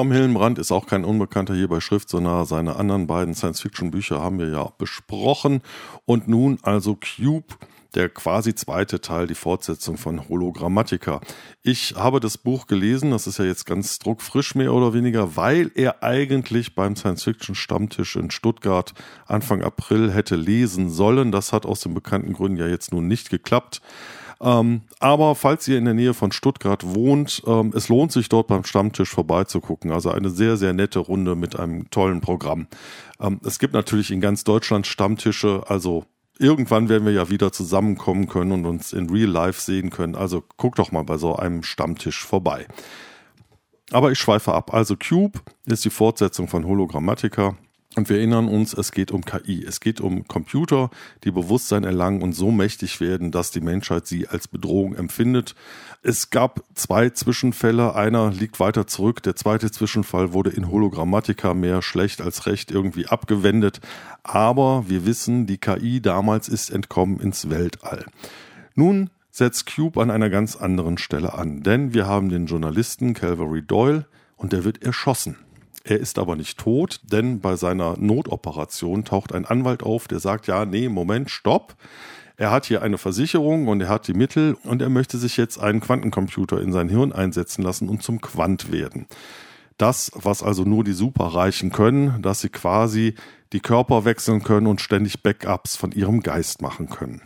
Tom 0.02 0.10
Hillenbrand 0.10 0.58
ist 0.58 0.72
auch 0.72 0.88
kein 0.88 1.04
Unbekannter 1.04 1.54
hier 1.54 1.68
bei 1.68 1.78
Schrift, 1.78 2.08
sondern 2.08 2.44
seine 2.44 2.74
anderen 2.74 3.06
beiden 3.06 3.36
Science-Fiction-Bücher 3.36 4.20
haben 4.20 4.40
wir 4.40 4.48
ja 4.48 4.72
besprochen. 4.76 5.62
Und 6.06 6.26
nun 6.26 6.58
also 6.62 6.96
Cube, 6.96 7.54
der 7.94 8.08
quasi 8.08 8.52
zweite 8.56 9.00
Teil, 9.00 9.28
die 9.28 9.36
Fortsetzung 9.36 9.98
von 9.98 10.28
Hologrammatica. 10.28 11.20
Ich 11.62 11.94
habe 11.94 12.18
das 12.18 12.36
Buch 12.36 12.66
gelesen, 12.66 13.12
das 13.12 13.28
ist 13.28 13.38
ja 13.38 13.44
jetzt 13.44 13.64
ganz 13.64 14.00
druckfrisch 14.00 14.56
mehr 14.56 14.74
oder 14.74 14.92
weniger, 14.92 15.36
weil 15.36 15.70
er 15.76 16.02
eigentlich 16.02 16.74
beim 16.74 16.96
Science-Fiction-Stammtisch 16.96 18.16
in 18.16 18.32
Stuttgart 18.32 18.94
Anfang 19.26 19.62
April 19.62 20.10
hätte 20.10 20.34
lesen 20.34 20.90
sollen. 20.90 21.30
Das 21.30 21.52
hat 21.52 21.64
aus 21.64 21.78
den 21.78 21.94
bekannten 21.94 22.32
Gründen 22.32 22.58
ja 22.58 22.66
jetzt 22.66 22.92
nun 22.92 23.06
nicht 23.06 23.30
geklappt. 23.30 23.80
Ähm, 24.42 24.82
aber 24.98 25.36
falls 25.36 25.68
ihr 25.68 25.78
in 25.78 25.84
der 25.84 25.94
Nähe 25.94 26.14
von 26.14 26.32
Stuttgart 26.32 26.82
wohnt, 26.84 27.42
ähm, 27.46 27.72
es 27.76 27.88
lohnt 27.88 28.10
sich 28.10 28.28
dort 28.28 28.48
beim 28.48 28.64
Stammtisch 28.64 29.10
vorbeizugucken. 29.10 29.92
Also 29.92 30.10
eine 30.10 30.30
sehr, 30.30 30.56
sehr 30.56 30.72
nette 30.72 30.98
Runde 30.98 31.36
mit 31.36 31.58
einem 31.58 31.88
tollen 31.90 32.20
Programm. 32.20 32.66
Ähm, 33.20 33.40
es 33.44 33.60
gibt 33.60 33.72
natürlich 33.72 34.10
in 34.10 34.20
ganz 34.20 34.42
Deutschland 34.42 34.88
Stammtische, 34.88 35.62
also 35.68 36.04
irgendwann 36.38 36.88
werden 36.88 37.06
wir 37.06 37.12
ja 37.12 37.30
wieder 37.30 37.52
zusammenkommen 37.52 38.26
können 38.26 38.50
und 38.50 38.66
uns 38.66 38.92
in 38.92 39.08
Real 39.08 39.30
Life 39.30 39.60
sehen 39.60 39.90
können. 39.90 40.16
Also 40.16 40.42
guckt 40.56 40.80
doch 40.80 40.90
mal 40.90 41.04
bei 41.04 41.18
so 41.18 41.36
einem 41.36 41.62
Stammtisch 41.62 42.24
vorbei. 42.24 42.66
Aber 43.92 44.10
ich 44.10 44.18
schweife 44.18 44.52
ab. 44.54 44.74
Also 44.74 44.96
Cube 44.96 45.38
ist 45.66 45.84
die 45.84 45.90
Fortsetzung 45.90 46.48
von 46.48 46.66
Hologrammatica. 46.66 47.56
Und 47.94 48.08
wir 48.08 48.16
erinnern 48.16 48.48
uns, 48.48 48.72
es 48.72 48.90
geht 48.90 49.10
um 49.10 49.22
KI. 49.22 49.64
Es 49.66 49.80
geht 49.80 50.00
um 50.00 50.26
Computer, 50.26 50.88
die 51.24 51.30
Bewusstsein 51.30 51.84
erlangen 51.84 52.22
und 52.22 52.32
so 52.32 52.50
mächtig 52.50 53.00
werden, 53.00 53.30
dass 53.30 53.50
die 53.50 53.60
Menschheit 53.60 54.06
sie 54.06 54.28
als 54.28 54.48
Bedrohung 54.48 54.94
empfindet. 54.94 55.54
Es 56.02 56.30
gab 56.30 56.64
zwei 56.74 57.10
Zwischenfälle. 57.10 57.94
Einer 57.94 58.30
liegt 58.30 58.60
weiter 58.60 58.86
zurück. 58.86 59.22
Der 59.22 59.36
zweite 59.36 59.70
Zwischenfall 59.70 60.32
wurde 60.32 60.50
in 60.50 60.70
Hologrammatika 60.70 61.52
mehr 61.52 61.82
schlecht 61.82 62.22
als 62.22 62.46
recht 62.46 62.70
irgendwie 62.70 63.08
abgewendet. 63.08 63.80
Aber 64.22 64.88
wir 64.88 65.04
wissen, 65.04 65.46
die 65.46 65.58
KI 65.58 66.00
damals 66.00 66.48
ist 66.48 66.70
entkommen 66.70 67.20
ins 67.20 67.50
Weltall. 67.50 68.06
Nun 68.74 69.10
setzt 69.30 69.74
Cube 69.74 70.00
an 70.00 70.10
einer 70.10 70.30
ganz 70.30 70.56
anderen 70.56 70.96
Stelle 70.96 71.34
an, 71.34 71.62
denn 71.62 71.92
wir 71.92 72.06
haben 72.06 72.30
den 72.30 72.46
Journalisten 72.46 73.12
Calvary 73.12 73.62
Doyle 73.62 74.06
und 74.36 74.52
der 74.52 74.64
wird 74.64 74.82
erschossen. 74.82 75.36
Er 75.84 75.98
ist 75.98 76.18
aber 76.18 76.36
nicht 76.36 76.58
tot, 76.58 77.00
denn 77.02 77.40
bei 77.40 77.56
seiner 77.56 77.96
Notoperation 77.98 79.04
taucht 79.04 79.34
ein 79.34 79.44
Anwalt 79.44 79.82
auf, 79.82 80.06
der 80.06 80.20
sagt, 80.20 80.46
ja, 80.46 80.64
nee, 80.64 80.88
Moment, 80.88 81.30
stopp. 81.30 81.74
Er 82.36 82.50
hat 82.50 82.66
hier 82.66 82.82
eine 82.82 82.98
Versicherung 82.98 83.68
und 83.68 83.80
er 83.80 83.88
hat 83.88 84.08
die 84.08 84.14
Mittel 84.14 84.56
und 84.64 84.80
er 84.80 84.88
möchte 84.88 85.18
sich 85.18 85.36
jetzt 85.36 85.58
einen 85.58 85.80
Quantencomputer 85.80 86.60
in 86.60 86.72
sein 86.72 86.88
Hirn 86.88 87.12
einsetzen 87.12 87.62
lassen 87.62 87.88
und 87.88 88.02
zum 88.02 88.20
Quant 88.20 88.72
werden. 88.72 89.06
Das, 89.76 90.12
was 90.14 90.42
also 90.42 90.64
nur 90.64 90.84
die 90.84 90.92
Superreichen 90.92 91.72
können, 91.72 92.22
dass 92.22 92.40
sie 92.40 92.48
quasi 92.48 93.14
die 93.52 93.60
Körper 93.60 94.04
wechseln 94.04 94.42
können 94.42 94.66
und 94.66 94.80
ständig 94.80 95.22
Backups 95.22 95.76
von 95.76 95.92
ihrem 95.92 96.20
Geist 96.20 96.62
machen 96.62 96.88
können. 96.88 97.22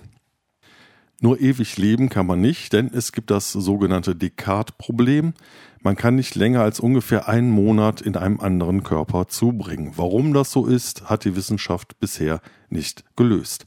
Nur 1.21 1.41
ewig 1.41 1.79
leben 1.79 2.09
kann 2.09 2.27
man 2.27 2.41
nicht, 2.41 2.73
denn 2.73 2.91
es 2.93 3.13
gibt 3.13 3.31
das 3.31 3.53
sogenannte 3.53 4.15
Descartes-Problem. 4.15 5.33
Man 5.87 5.95
kann 5.95 6.17
nicht 6.17 6.35
länger 6.35 6.63
als 6.63 6.81
ungefähr 6.81 7.29
einen 7.29 7.49
Monat 7.49 8.01
in 8.01 8.17
einem 8.17 8.41
anderen 8.41 8.83
Körper 8.83 9.29
zubringen. 9.29 9.93
Warum 9.95 10.35
das 10.35 10.51
so 10.51 10.67
ist, 10.67 11.09
hat 11.09 11.25
die 11.25 11.37
Wissenschaft 11.37 12.01
bisher 12.01 12.41
nicht 12.71 13.05
gelöst. 13.15 13.67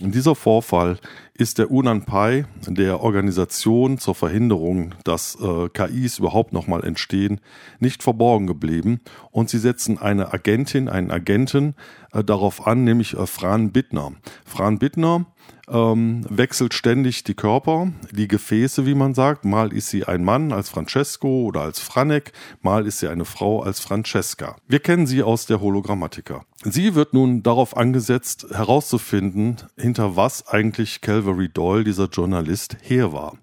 Und 0.00 0.14
dieser 0.14 0.36
Vorfall 0.36 0.98
ist 1.34 1.58
der 1.58 1.72
UNANPAI, 1.72 2.44
der 2.68 3.00
Organisation 3.00 3.98
zur 3.98 4.14
Verhinderung, 4.14 4.94
dass 5.02 5.36
äh, 5.40 5.68
KIs 5.68 6.20
überhaupt 6.20 6.52
nochmal 6.52 6.84
entstehen, 6.84 7.40
nicht 7.80 8.04
verborgen 8.04 8.46
geblieben. 8.46 9.00
Und 9.32 9.50
sie 9.50 9.58
setzen 9.58 9.98
eine 9.98 10.32
Agentin, 10.32 10.88
einen 10.88 11.10
Agenten 11.10 11.74
äh, 12.12 12.22
darauf 12.22 12.66
an, 12.66 12.84
nämlich 12.84 13.16
äh, 13.16 13.26
Fran 13.26 13.72
Bittner. 13.72 14.12
Fran 14.44 14.78
Bittner 14.78 15.26
ähm, 15.68 16.26
wechselt 16.28 16.74
ständig 16.74 17.24
die 17.24 17.34
Körper, 17.34 17.92
die 18.10 18.28
Gefäße, 18.28 18.84
wie 18.86 18.94
man 18.94 19.14
sagt. 19.14 19.44
Mal 19.44 19.72
ist 19.72 19.88
sie 19.88 20.04
ein 20.04 20.24
Mann 20.24 20.52
als 20.52 20.68
Francesco 20.68 21.42
oder 21.42 21.62
als 21.62 21.80
Franek, 21.80 22.32
mal 22.60 22.86
ist 22.86 22.98
sie 22.98 23.08
eine 23.08 23.24
Frau 23.24 23.62
als 23.62 23.80
Francesca. 23.80 24.56
Wir 24.68 24.80
kennen 24.80 25.06
sie 25.06 25.22
aus 25.22 25.46
der 25.46 25.60
Hologrammatika. 25.60 26.44
Sie 26.64 26.94
wird 26.94 27.14
nun 27.14 27.42
darauf 27.42 27.76
angesetzt, 27.76 28.46
herauszufinden, 28.52 29.56
hinter 29.78 30.16
was 30.16 30.46
eigentlich 30.48 31.00
Calvary 31.00 31.48
Doyle, 31.48 31.84
dieser 31.84 32.08
Journalist, 32.08 32.76
her 32.82 33.12
war. 33.12 33.38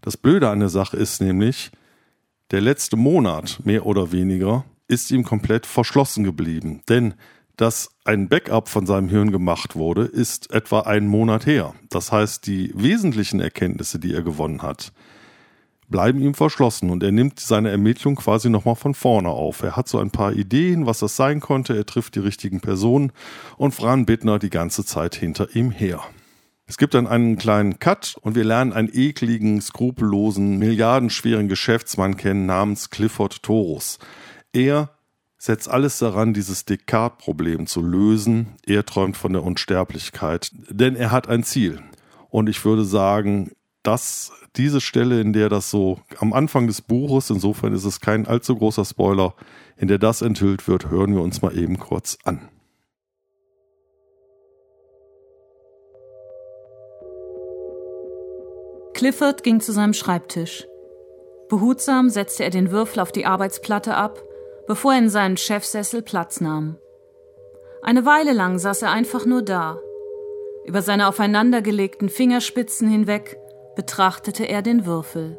Das 0.00 0.16
Blöde 0.16 0.50
an 0.50 0.60
der 0.60 0.68
Sache 0.68 0.96
ist 0.96 1.20
nämlich, 1.20 1.72
der 2.50 2.60
letzte 2.60 2.96
Monat, 2.96 3.60
mehr 3.64 3.86
oder 3.86 4.12
weniger, 4.12 4.64
ist 4.86 5.10
ihm 5.10 5.24
komplett 5.24 5.66
verschlossen 5.66 6.24
geblieben. 6.24 6.82
Denn 6.88 7.14
dass 7.56 7.90
ein 8.04 8.28
Backup 8.28 8.68
von 8.68 8.86
seinem 8.86 9.08
Hirn 9.08 9.30
gemacht 9.30 9.76
wurde, 9.76 10.04
ist 10.04 10.52
etwa 10.52 10.80
einen 10.80 11.06
Monat 11.06 11.46
her. 11.46 11.74
Das 11.88 12.10
heißt, 12.10 12.46
die 12.46 12.72
wesentlichen 12.74 13.40
Erkenntnisse, 13.40 13.98
die 13.98 14.14
er 14.14 14.22
gewonnen 14.22 14.62
hat, 14.62 14.92
bleiben 15.88 16.20
ihm 16.20 16.34
verschlossen 16.34 16.90
und 16.90 17.02
er 17.02 17.12
nimmt 17.12 17.38
seine 17.38 17.70
Ermittlung 17.70 18.16
quasi 18.16 18.50
nochmal 18.50 18.74
von 18.74 18.94
vorne 18.94 19.28
auf. 19.28 19.62
Er 19.62 19.76
hat 19.76 19.88
so 19.88 19.98
ein 19.98 20.10
paar 20.10 20.32
Ideen, 20.32 20.86
was 20.86 20.98
das 20.98 21.16
sein 21.16 21.40
konnte, 21.40 21.76
er 21.76 21.86
trifft 21.86 22.16
die 22.16 22.20
richtigen 22.20 22.60
Personen 22.60 23.12
und 23.56 23.74
Fran 23.74 24.06
Bittner 24.06 24.38
die 24.38 24.50
ganze 24.50 24.84
Zeit 24.84 25.14
hinter 25.14 25.54
ihm 25.54 25.70
her. 25.70 26.00
Es 26.66 26.78
gibt 26.78 26.94
dann 26.94 27.06
einen 27.06 27.36
kleinen 27.36 27.78
Cut 27.78 28.16
und 28.22 28.34
wir 28.34 28.44
lernen 28.44 28.72
einen 28.72 28.90
ekligen, 28.90 29.60
skrupellosen, 29.60 30.58
milliardenschweren 30.58 31.46
Geschäftsmann 31.46 32.16
kennen 32.16 32.46
namens 32.46 32.88
Clifford 32.88 33.42
Torus. 33.42 33.98
Er 34.54 34.93
setzt 35.44 35.68
alles 35.68 35.98
daran, 35.98 36.32
dieses 36.32 36.64
Descartes-Problem 36.64 37.66
zu 37.66 37.82
lösen. 37.82 38.54
Er 38.64 38.86
träumt 38.86 39.14
von 39.14 39.34
der 39.34 39.42
Unsterblichkeit, 39.42 40.50
denn 40.70 40.96
er 40.96 41.10
hat 41.10 41.28
ein 41.28 41.44
Ziel. 41.44 41.82
Und 42.30 42.48
ich 42.48 42.64
würde 42.64 42.86
sagen, 42.86 43.50
dass 43.82 44.32
diese 44.56 44.80
Stelle, 44.80 45.20
in 45.20 45.34
der 45.34 45.50
das 45.50 45.70
so 45.70 46.00
am 46.18 46.32
Anfang 46.32 46.66
des 46.66 46.80
Buches, 46.80 47.28
insofern 47.28 47.74
ist 47.74 47.84
es 47.84 48.00
kein 48.00 48.26
allzu 48.26 48.56
großer 48.56 48.86
Spoiler, 48.86 49.34
in 49.76 49.88
der 49.88 49.98
das 49.98 50.22
enthüllt 50.22 50.66
wird, 50.66 50.88
hören 50.88 51.14
wir 51.14 51.20
uns 51.20 51.42
mal 51.42 51.54
eben 51.58 51.78
kurz 51.78 52.16
an. 52.24 52.48
Clifford 58.94 59.42
ging 59.42 59.60
zu 59.60 59.72
seinem 59.72 59.92
Schreibtisch. 59.92 60.66
Behutsam 61.50 62.08
setzte 62.08 62.44
er 62.44 62.50
den 62.50 62.70
Würfel 62.70 63.00
auf 63.00 63.12
die 63.12 63.26
Arbeitsplatte 63.26 63.94
ab 63.94 64.22
bevor 64.66 64.92
er 64.92 64.98
in 64.98 65.08
seinen 65.08 65.36
Chefsessel 65.36 66.02
Platz 66.02 66.40
nahm. 66.40 66.78
Eine 67.82 68.06
Weile 68.06 68.32
lang 68.32 68.58
saß 68.58 68.82
er 68.82 68.90
einfach 68.90 69.26
nur 69.26 69.42
da. 69.42 69.78
Über 70.64 70.80
seine 70.80 71.08
aufeinandergelegten 71.08 72.08
Fingerspitzen 72.08 72.88
hinweg 72.88 73.38
betrachtete 73.76 74.44
er 74.44 74.62
den 74.62 74.86
Würfel. 74.86 75.38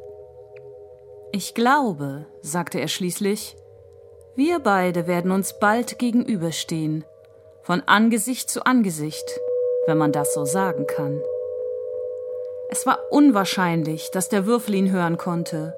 Ich 1.31 1.53
glaube, 1.53 2.27
sagte 2.41 2.79
er 2.79 2.87
schließlich, 2.87 3.57
wir 4.35 4.59
beide 4.59 5.07
werden 5.07 5.31
uns 5.31 5.59
bald 5.59 5.97
gegenüberstehen, 5.97 7.03
von 7.63 7.81
Angesicht 7.81 8.49
zu 8.49 8.65
Angesicht, 8.65 9.39
wenn 9.87 9.97
man 9.97 10.11
das 10.11 10.33
so 10.33 10.45
sagen 10.45 10.85
kann. 10.87 11.21
Es 12.69 12.85
war 12.85 12.99
unwahrscheinlich, 13.09 14.11
dass 14.11 14.29
der 14.29 14.45
Würfel 14.45 14.75
ihn 14.75 14.91
hören 14.91 15.17
konnte, 15.17 15.73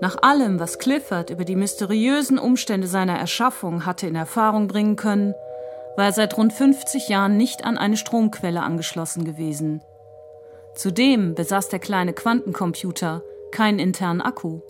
nach 0.00 0.22
allem, 0.22 0.58
was 0.58 0.78
Clifford 0.78 1.30
über 1.30 1.44
die 1.44 1.56
mysteriösen 1.56 2.38
Umstände 2.38 2.86
seiner 2.86 3.18
Erschaffung 3.18 3.84
hatte 3.84 4.06
in 4.06 4.16
Erfahrung 4.16 4.66
bringen 4.66 4.96
können, 4.96 5.34
war 5.96 6.06
er 6.06 6.12
seit 6.12 6.36
rund 6.38 6.52
50 6.52 7.08
Jahren 7.08 7.36
nicht 7.36 7.64
an 7.64 7.76
eine 7.76 7.96
Stromquelle 7.96 8.62
angeschlossen 8.62 9.24
gewesen. 9.24 9.82
Zudem 10.74 11.34
besaß 11.34 11.68
der 11.68 11.80
kleine 11.80 12.14
Quantencomputer 12.14 13.22
keinen 13.52 13.78
internen 13.78 14.22
Akku. 14.22 14.60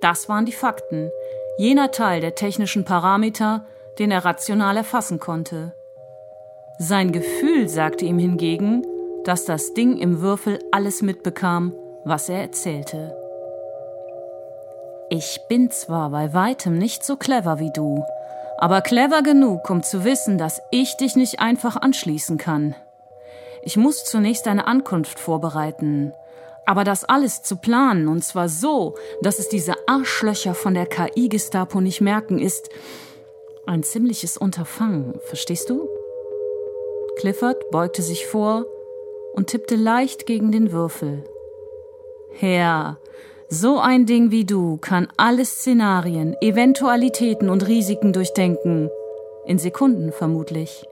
Das 0.00 0.28
waren 0.28 0.46
die 0.46 0.52
Fakten, 0.52 1.10
jener 1.58 1.90
Teil 1.90 2.20
der 2.20 2.34
technischen 2.34 2.84
Parameter, 2.84 3.66
den 3.98 4.10
er 4.10 4.24
rational 4.24 4.76
erfassen 4.76 5.18
konnte. 5.18 5.74
Sein 6.78 7.12
Gefühl 7.12 7.68
sagte 7.68 8.06
ihm 8.06 8.18
hingegen, 8.18 8.86
dass 9.24 9.44
das 9.44 9.74
Ding 9.74 9.98
im 9.98 10.22
Würfel 10.22 10.58
alles 10.72 11.02
mitbekam, 11.02 11.74
was 12.04 12.28
er 12.28 12.40
erzählte. 12.40 13.21
Ich 15.14 15.42
bin 15.46 15.70
zwar 15.70 16.08
bei 16.08 16.32
weitem 16.32 16.78
nicht 16.78 17.04
so 17.04 17.16
clever 17.16 17.58
wie 17.58 17.70
du, 17.70 18.02
aber 18.56 18.80
clever 18.80 19.20
genug, 19.20 19.68
um 19.68 19.82
zu 19.82 20.06
wissen, 20.06 20.38
dass 20.38 20.62
ich 20.70 20.96
dich 20.96 21.16
nicht 21.16 21.38
einfach 21.38 21.76
anschließen 21.76 22.38
kann. 22.38 22.74
Ich 23.62 23.76
muss 23.76 24.04
zunächst 24.04 24.46
deine 24.46 24.66
Ankunft 24.66 25.18
vorbereiten. 25.18 26.14
Aber 26.64 26.82
das 26.82 27.04
alles 27.04 27.42
zu 27.42 27.56
planen, 27.56 28.08
und 28.08 28.24
zwar 28.24 28.48
so, 28.48 28.94
dass 29.20 29.38
es 29.38 29.50
diese 29.50 29.74
Arschlöcher 29.86 30.54
von 30.54 30.72
der 30.72 30.86
KI-Gestapo 30.86 31.82
nicht 31.82 32.00
merken, 32.00 32.38
ist 32.38 32.70
ein 33.66 33.82
ziemliches 33.82 34.38
Unterfangen, 34.38 35.20
verstehst 35.24 35.68
du? 35.68 35.86
Clifford 37.16 37.70
beugte 37.70 38.00
sich 38.00 38.26
vor 38.26 38.64
und 39.34 39.48
tippte 39.48 39.76
leicht 39.76 40.24
gegen 40.24 40.52
den 40.52 40.72
Würfel. 40.72 41.22
Herr, 42.32 42.96
so 43.52 43.78
ein 43.78 44.06
Ding 44.06 44.30
wie 44.30 44.46
du 44.46 44.78
kann 44.78 45.08
alle 45.18 45.44
Szenarien, 45.44 46.34
Eventualitäten 46.40 47.50
und 47.50 47.68
Risiken 47.68 48.14
durchdenken. 48.14 48.88
In 49.44 49.58
Sekunden 49.58 50.10
vermutlich. 50.10 50.88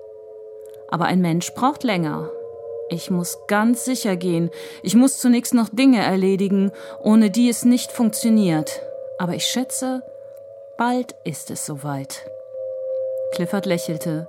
Aber 0.88 1.06
ein 1.06 1.22
Mensch 1.22 1.54
braucht 1.54 1.84
länger. 1.84 2.30
Ich 2.90 3.10
muss 3.10 3.38
ganz 3.46 3.86
sicher 3.86 4.14
gehen. 4.16 4.50
Ich 4.82 4.94
muss 4.94 5.18
zunächst 5.20 5.54
noch 5.54 5.70
Dinge 5.70 6.02
erledigen, 6.02 6.70
ohne 7.02 7.30
die 7.30 7.48
es 7.48 7.64
nicht 7.64 7.92
funktioniert. 7.92 8.82
Aber 9.18 9.34
ich 9.34 9.46
schätze, 9.46 10.02
bald 10.76 11.14
ist 11.24 11.50
es 11.50 11.64
soweit. 11.64 12.26
Clifford 13.32 13.64
lächelte. 13.64 14.28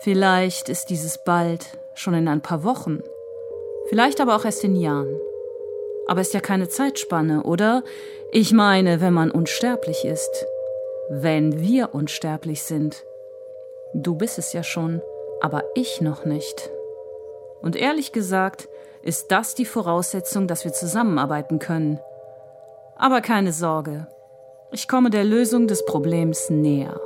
Vielleicht 0.00 0.68
ist 0.68 0.90
dieses 0.90 1.18
bald 1.18 1.78
schon 1.94 2.14
in 2.14 2.26
ein 2.26 2.40
paar 2.40 2.64
Wochen. 2.64 3.04
Vielleicht 3.88 4.20
aber 4.20 4.34
auch 4.34 4.44
erst 4.44 4.64
in 4.64 4.74
Jahren. 4.74 5.20
Aber 6.06 6.20
ist 6.20 6.34
ja 6.34 6.40
keine 6.40 6.68
Zeitspanne, 6.68 7.42
oder? 7.42 7.82
Ich 8.32 8.52
meine, 8.52 9.00
wenn 9.00 9.12
man 9.12 9.30
unsterblich 9.30 10.04
ist. 10.04 10.46
Wenn 11.08 11.60
wir 11.60 11.94
unsterblich 11.94 12.62
sind. 12.62 13.04
Du 13.94 14.16
bist 14.16 14.38
es 14.38 14.52
ja 14.52 14.62
schon, 14.62 15.00
aber 15.40 15.64
ich 15.74 16.00
noch 16.00 16.24
nicht. 16.24 16.70
Und 17.62 17.76
ehrlich 17.76 18.12
gesagt, 18.12 18.68
ist 19.02 19.30
das 19.30 19.54
die 19.54 19.66
Voraussetzung, 19.66 20.48
dass 20.48 20.64
wir 20.64 20.72
zusammenarbeiten 20.72 21.58
können. 21.58 22.00
Aber 22.96 23.20
keine 23.20 23.52
Sorge, 23.52 24.06
ich 24.72 24.88
komme 24.88 25.10
der 25.10 25.24
Lösung 25.24 25.68
des 25.68 25.84
Problems 25.84 26.50
näher. 26.50 27.00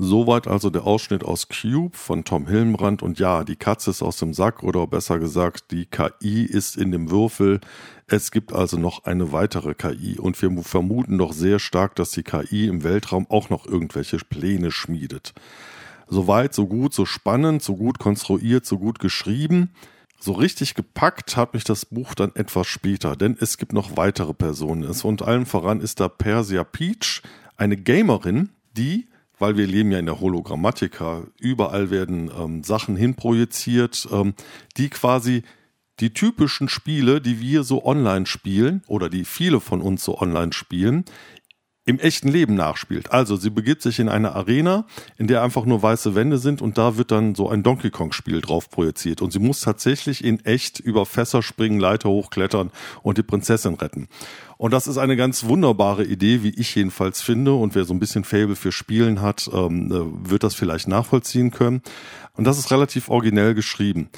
Soweit 0.00 0.46
also 0.46 0.70
der 0.70 0.84
Ausschnitt 0.84 1.24
aus 1.24 1.48
Cube 1.48 1.96
von 1.96 2.22
Tom 2.22 2.46
Hillenbrand. 2.46 3.02
Und 3.02 3.18
ja, 3.18 3.42
die 3.42 3.56
Katze 3.56 3.90
ist 3.90 4.00
aus 4.00 4.16
dem 4.16 4.32
Sack 4.32 4.62
oder 4.62 4.86
besser 4.86 5.18
gesagt, 5.18 5.72
die 5.72 5.86
KI 5.86 6.44
ist 6.44 6.76
in 6.76 6.92
dem 6.92 7.10
Würfel. 7.10 7.60
Es 8.06 8.30
gibt 8.30 8.52
also 8.52 8.78
noch 8.78 9.06
eine 9.06 9.32
weitere 9.32 9.74
KI 9.74 10.16
und 10.20 10.40
wir 10.40 10.62
vermuten 10.62 11.18
doch 11.18 11.32
sehr 11.32 11.58
stark, 11.58 11.96
dass 11.96 12.12
die 12.12 12.22
KI 12.22 12.68
im 12.68 12.84
Weltraum 12.84 13.26
auch 13.28 13.50
noch 13.50 13.66
irgendwelche 13.66 14.18
Pläne 14.18 14.70
schmiedet. 14.70 15.34
Soweit, 16.06 16.54
so 16.54 16.68
gut, 16.68 16.94
so 16.94 17.04
spannend, 17.04 17.64
so 17.64 17.74
gut 17.74 17.98
konstruiert, 17.98 18.66
so 18.66 18.78
gut 18.78 19.00
geschrieben. 19.00 19.70
So 20.20 20.30
richtig 20.30 20.76
gepackt 20.76 21.36
hat 21.36 21.54
mich 21.54 21.64
das 21.64 21.86
Buch 21.86 22.14
dann 22.14 22.36
etwas 22.36 22.68
später, 22.68 23.16
denn 23.16 23.36
es 23.40 23.58
gibt 23.58 23.72
noch 23.72 23.96
weitere 23.96 24.32
Personen. 24.32 24.84
Und 24.84 25.22
allem 25.22 25.44
voran 25.44 25.80
ist 25.80 25.98
da 25.98 26.08
Persia 26.08 26.62
Peach, 26.62 27.20
eine 27.56 27.76
Gamerin, 27.76 28.50
die 28.76 29.08
weil 29.38 29.56
wir 29.56 29.66
leben 29.66 29.92
ja 29.92 29.98
in 29.98 30.06
der 30.06 30.20
Hologrammatika, 30.20 31.24
überall 31.38 31.90
werden 31.90 32.30
ähm, 32.36 32.64
Sachen 32.64 32.96
hinprojiziert, 32.96 34.08
ähm, 34.10 34.34
die 34.76 34.88
quasi 34.88 35.42
die 36.00 36.12
typischen 36.12 36.68
Spiele, 36.68 37.20
die 37.20 37.40
wir 37.40 37.64
so 37.64 37.84
online 37.84 38.26
spielen 38.26 38.82
oder 38.86 39.08
die 39.08 39.24
viele 39.24 39.60
von 39.60 39.80
uns 39.80 40.04
so 40.04 40.20
online 40.20 40.52
spielen, 40.52 41.04
im 41.88 41.98
echten 41.98 42.28
Leben 42.28 42.54
nachspielt. 42.54 43.12
Also 43.12 43.36
sie 43.36 43.48
begibt 43.48 43.80
sich 43.80 43.98
in 43.98 44.10
eine 44.10 44.34
Arena, 44.34 44.84
in 45.16 45.26
der 45.26 45.42
einfach 45.42 45.64
nur 45.64 45.82
weiße 45.82 46.14
Wände 46.14 46.36
sind 46.36 46.60
und 46.60 46.76
da 46.76 46.98
wird 46.98 47.10
dann 47.10 47.34
so 47.34 47.48
ein 47.48 47.62
Donkey 47.62 47.88
Kong 47.88 48.12
Spiel 48.12 48.42
drauf 48.42 48.68
projiziert 48.68 49.22
und 49.22 49.32
sie 49.32 49.38
muss 49.38 49.62
tatsächlich 49.62 50.22
in 50.22 50.44
echt 50.44 50.80
über 50.80 51.06
Fässer 51.06 51.42
springen, 51.42 51.80
Leiter 51.80 52.10
hochklettern 52.10 52.72
und 53.02 53.16
die 53.16 53.22
Prinzessin 53.22 53.72
retten. 53.72 54.08
Und 54.58 54.72
das 54.72 54.86
ist 54.86 54.98
eine 54.98 55.16
ganz 55.16 55.44
wunderbare 55.44 56.04
Idee, 56.04 56.42
wie 56.42 56.50
ich 56.50 56.74
jedenfalls 56.74 57.22
finde. 57.22 57.54
Und 57.54 57.74
wer 57.74 57.84
so 57.84 57.94
ein 57.94 58.00
bisschen 58.00 58.24
Fable 58.24 58.56
für 58.56 58.72
Spielen 58.72 59.22
hat, 59.22 59.48
ähm, 59.50 59.90
äh, 59.90 60.30
wird 60.30 60.42
das 60.42 60.54
vielleicht 60.54 60.88
nachvollziehen 60.88 61.52
können. 61.52 61.80
Und 62.34 62.44
das 62.44 62.58
ist 62.58 62.70
relativ 62.70 63.08
originell 63.08 63.54
geschrieben. 63.54 64.10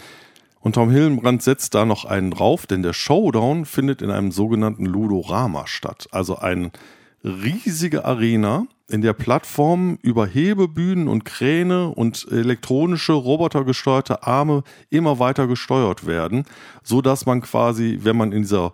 Und 0.58 0.74
Tom 0.74 0.90
Hillenbrand 0.90 1.42
setzt 1.42 1.74
da 1.74 1.84
noch 1.84 2.04
einen 2.04 2.32
drauf, 2.32 2.66
denn 2.66 2.82
der 2.82 2.94
Showdown 2.94 3.64
findet 3.64 4.02
in 4.02 4.10
einem 4.10 4.32
sogenannten 4.32 4.86
Ludorama 4.86 5.66
statt. 5.66 6.08
Also 6.10 6.36
ein 6.36 6.72
riesige 7.24 8.04
Arena, 8.04 8.66
in 8.88 9.02
der 9.02 9.12
Plattformen 9.12 9.98
über 10.02 10.26
Hebebühnen 10.26 11.06
und 11.06 11.24
Kräne 11.24 11.88
und 11.88 12.26
elektronische 12.30 13.12
robotergesteuerte 13.12 14.24
Arme 14.24 14.64
immer 14.90 15.18
weiter 15.18 15.46
gesteuert 15.46 16.06
werden, 16.06 16.44
so 16.82 17.00
dass 17.00 17.24
man 17.24 17.40
quasi, 17.40 18.00
wenn 18.02 18.16
man 18.16 18.32
in 18.32 18.42
dieser 18.42 18.72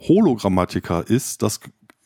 Hologrammatika 0.00 1.00
ist, 1.00 1.42
das 1.42 1.60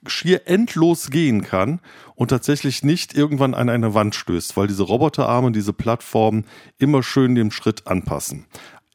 schier 0.06 0.46
endlos 0.46 1.10
gehen 1.10 1.42
kann 1.42 1.80
und 2.14 2.28
tatsächlich 2.28 2.84
nicht 2.84 3.14
irgendwann 3.14 3.54
an 3.54 3.68
eine 3.68 3.94
Wand 3.94 4.14
stößt, 4.14 4.56
weil 4.56 4.66
diese 4.66 4.82
Roboterarme, 4.82 5.50
diese 5.50 5.72
Plattformen 5.72 6.44
immer 6.78 7.02
schön 7.02 7.34
dem 7.34 7.50
Schritt 7.50 7.86
anpassen. 7.86 8.46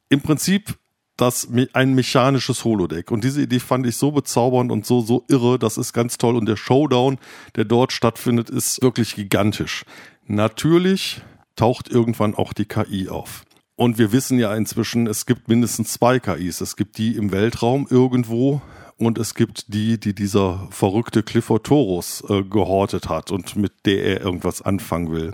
Im 0.10 0.22
Prinzip 0.22 0.78
das 1.22 1.48
ein 1.74 1.94
mechanisches 1.94 2.66
Holodeck. 2.66 3.12
Und 3.12 3.24
diese 3.24 3.44
Idee 3.44 3.60
fand 3.60 3.86
ich 3.86 3.96
so 3.96 4.12
bezaubernd 4.12 4.72
und 4.72 4.86
so, 4.86 5.02
so 5.02 5.24
irre. 5.28 5.60
Das 5.60 5.78
ist 5.78 5.94
ganz 5.94 6.18
toll. 6.18 6.36
Und 6.36 6.48
der 6.48 6.58
Showdown, 6.58 7.20
der 7.56 7.66
dort 7.66 7.94
stattfindet, 7.94 8.50
ist 8.50 8.82
wirklich 8.82 9.16
gigantisch. 9.16 9.86
Natürlich 10.26 11.22
taucht 11.56 11.90
irgendwann 11.90 12.34
auch 12.34 12.54
die 12.54 12.66
KI 12.66 13.10
auf. 13.10 13.44
Und 13.76 13.98
wir 13.98 14.12
wissen 14.12 14.40
ja 14.40 14.54
inzwischen, 14.56 15.08
es 15.08 15.26
gibt 15.26 15.48
mindestens 15.48 15.94
zwei 15.94 16.20
KIs. 16.20 16.62
Es 16.62 16.76
gibt 16.76 16.98
die 16.98 17.16
im 17.16 17.32
Weltraum 17.32 17.88
irgendwo 17.90 18.62
und 18.98 19.18
es 19.18 19.34
gibt 19.34 19.74
die, 19.74 20.00
die 20.00 20.14
dieser 20.14 20.68
verrückte 20.70 21.24
Clifford 21.24 21.66
Torus 21.66 22.24
äh, 22.30 22.44
gehortet 22.44 23.10
hat 23.10 23.32
und 23.32 23.56
mit 23.56 23.74
der 23.86 24.04
er 24.06 24.22
irgendwas 24.22 24.62
anfangen 24.62 25.12
will. 25.12 25.34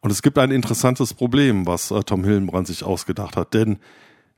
Und 0.00 0.10
es 0.10 0.22
gibt 0.22 0.38
ein 0.38 0.52
interessantes 0.52 1.14
Problem, 1.14 1.66
was 1.66 1.90
äh, 1.90 2.02
Tom 2.04 2.22
Hillenbrand 2.22 2.68
sich 2.68 2.84
ausgedacht 2.84 3.36
hat, 3.36 3.54
denn 3.54 3.78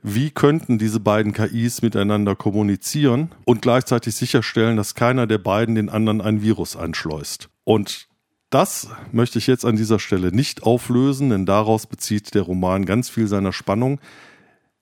wie 0.03 0.31
könnten 0.31 0.79
diese 0.79 1.01
beiden 1.01 1.33
KIs 1.33 1.83
miteinander 1.83 2.35
kommunizieren 2.35 3.31
und 3.45 3.63
gleichzeitig 3.63 4.15
sicherstellen, 4.15 4.77
dass 4.77 4.95
keiner 4.95 5.27
der 5.27 5.39
beiden 5.39 5.75
den 5.75 5.89
anderen 5.89 6.21
ein 6.21 6.43
Virus 6.43 6.77
einschleust. 6.77 7.49
Und 7.65 8.09
das 8.49 8.89
möchte 9.13 9.39
ich 9.39 9.47
jetzt 9.47 9.65
an 9.65 9.77
dieser 9.77 9.99
Stelle 9.99 10.33
nicht 10.33 10.63
auflösen, 10.63 11.31
denn 11.31 11.47
daraus 11.47 11.87
bezieht 11.87 12.35
der 12.35 12.43
Roman 12.43 12.85
ganz 12.85 13.09
viel 13.09 13.29
seiner 13.29 13.53
Spannung. 13.53 14.01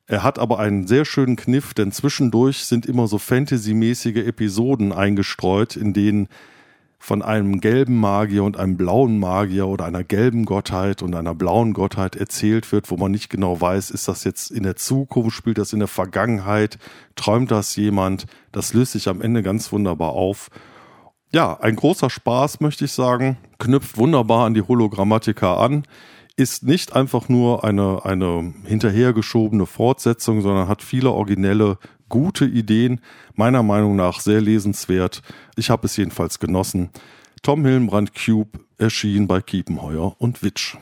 Er 0.06 0.22
hat 0.22 0.38
aber 0.38 0.58
einen 0.58 0.86
sehr 0.86 1.04
schönen 1.04 1.36
Kniff, 1.36 1.74
denn 1.74 1.92
zwischendurch 1.92 2.64
sind 2.64 2.86
immer 2.86 3.08
so 3.08 3.18
fantasymäßige 3.18 4.24
Episoden 4.26 4.92
eingestreut, 4.92 5.76
in 5.76 5.92
denen 5.92 6.28
von 6.98 7.22
einem 7.22 7.60
gelben 7.60 7.98
Magier 8.00 8.42
und 8.42 8.56
einem 8.56 8.76
blauen 8.76 9.18
Magier 9.18 9.68
oder 9.68 9.84
einer 9.84 10.02
gelben 10.02 10.44
Gottheit 10.44 11.00
und 11.02 11.14
einer 11.14 11.34
blauen 11.34 11.72
Gottheit 11.72 12.16
erzählt 12.16 12.70
wird, 12.72 12.90
wo 12.90 12.96
man 12.96 13.12
nicht 13.12 13.30
genau 13.30 13.60
weiß, 13.60 13.90
ist 13.90 14.08
das 14.08 14.24
jetzt 14.24 14.50
in 14.50 14.64
der 14.64 14.76
Zukunft, 14.76 15.36
spielt 15.36 15.58
das 15.58 15.72
in 15.72 15.78
der 15.78 15.88
Vergangenheit, 15.88 16.78
träumt 17.14 17.50
das 17.50 17.76
jemand, 17.76 18.26
das 18.52 18.74
löst 18.74 18.92
sich 18.92 19.08
am 19.08 19.22
Ende 19.22 19.42
ganz 19.42 19.72
wunderbar 19.72 20.10
auf. 20.10 20.50
Ja, 21.32 21.58
ein 21.60 21.76
großer 21.76 22.10
Spaß, 22.10 22.60
möchte 22.60 22.86
ich 22.86 22.92
sagen, 22.92 23.36
knüpft 23.58 23.96
wunderbar 23.96 24.46
an 24.46 24.54
die 24.54 24.62
Hologrammatika 24.62 25.56
an, 25.58 25.84
ist 26.36 26.62
nicht 26.62 26.94
einfach 26.94 27.28
nur 27.28 27.64
eine, 27.64 28.04
eine 28.04 28.54
hinterhergeschobene 28.64 29.66
Fortsetzung, 29.66 30.40
sondern 30.40 30.68
hat 30.68 30.82
viele 30.82 31.10
originelle 31.10 31.78
gute 32.08 32.44
Ideen, 32.44 33.00
meiner 33.34 33.62
Meinung 33.62 33.96
nach 33.96 34.20
sehr 34.20 34.40
lesenswert. 34.40 35.22
Ich 35.56 35.70
habe 35.70 35.86
es 35.86 35.96
jedenfalls 35.96 36.38
genossen. 36.38 36.90
Tom 37.42 37.64
Hillenbrand 37.64 38.14
Cube 38.14 38.58
erschien 38.78 39.26
bei 39.26 39.40
Kiepenheuer 39.40 40.14
und 40.18 40.42
Witsch. 40.42 40.76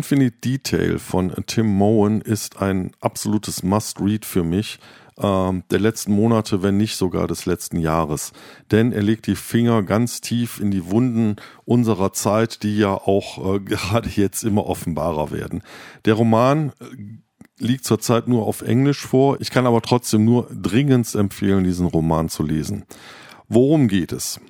Infinite 0.00 0.38
Detail 0.42 0.98
von 0.98 1.30
Tim 1.44 1.66
Mowen 1.66 2.22
ist 2.22 2.62
ein 2.62 2.92
absolutes 3.02 3.62
Must-Read 3.62 4.24
für 4.24 4.42
mich 4.42 4.78
ähm, 5.18 5.62
der 5.70 5.78
letzten 5.78 6.12
Monate, 6.12 6.62
wenn 6.62 6.78
nicht 6.78 6.96
sogar 6.96 7.26
des 7.26 7.44
letzten 7.44 7.78
Jahres. 7.78 8.32
Denn 8.70 8.92
er 8.92 9.02
legt 9.02 9.26
die 9.26 9.36
Finger 9.36 9.82
ganz 9.82 10.22
tief 10.22 10.58
in 10.58 10.70
die 10.70 10.90
Wunden 10.90 11.36
unserer 11.66 12.14
Zeit, 12.14 12.62
die 12.62 12.78
ja 12.78 12.94
auch 12.94 13.56
äh, 13.56 13.60
gerade 13.64 14.08
jetzt 14.08 14.42
immer 14.42 14.64
offenbarer 14.64 15.32
werden. 15.32 15.62
Der 16.06 16.14
Roman 16.14 16.72
äh, 16.80 16.84
liegt 17.58 17.84
zurzeit 17.84 18.26
nur 18.26 18.46
auf 18.46 18.62
Englisch 18.62 19.06
vor. 19.06 19.38
Ich 19.38 19.50
kann 19.50 19.66
aber 19.66 19.82
trotzdem 19.82 20.24
nur 20.24 20.48
dringend 20.50 21.14
empfehlen, 21.14 21.62
diesen 21.62 21.86
Roman 21.86 22.30
zu 22.30 22.42
lesen. 22.42 22.86
Worum 23.50 23.86
geht 23.86 24.12
es? 24.12 24.40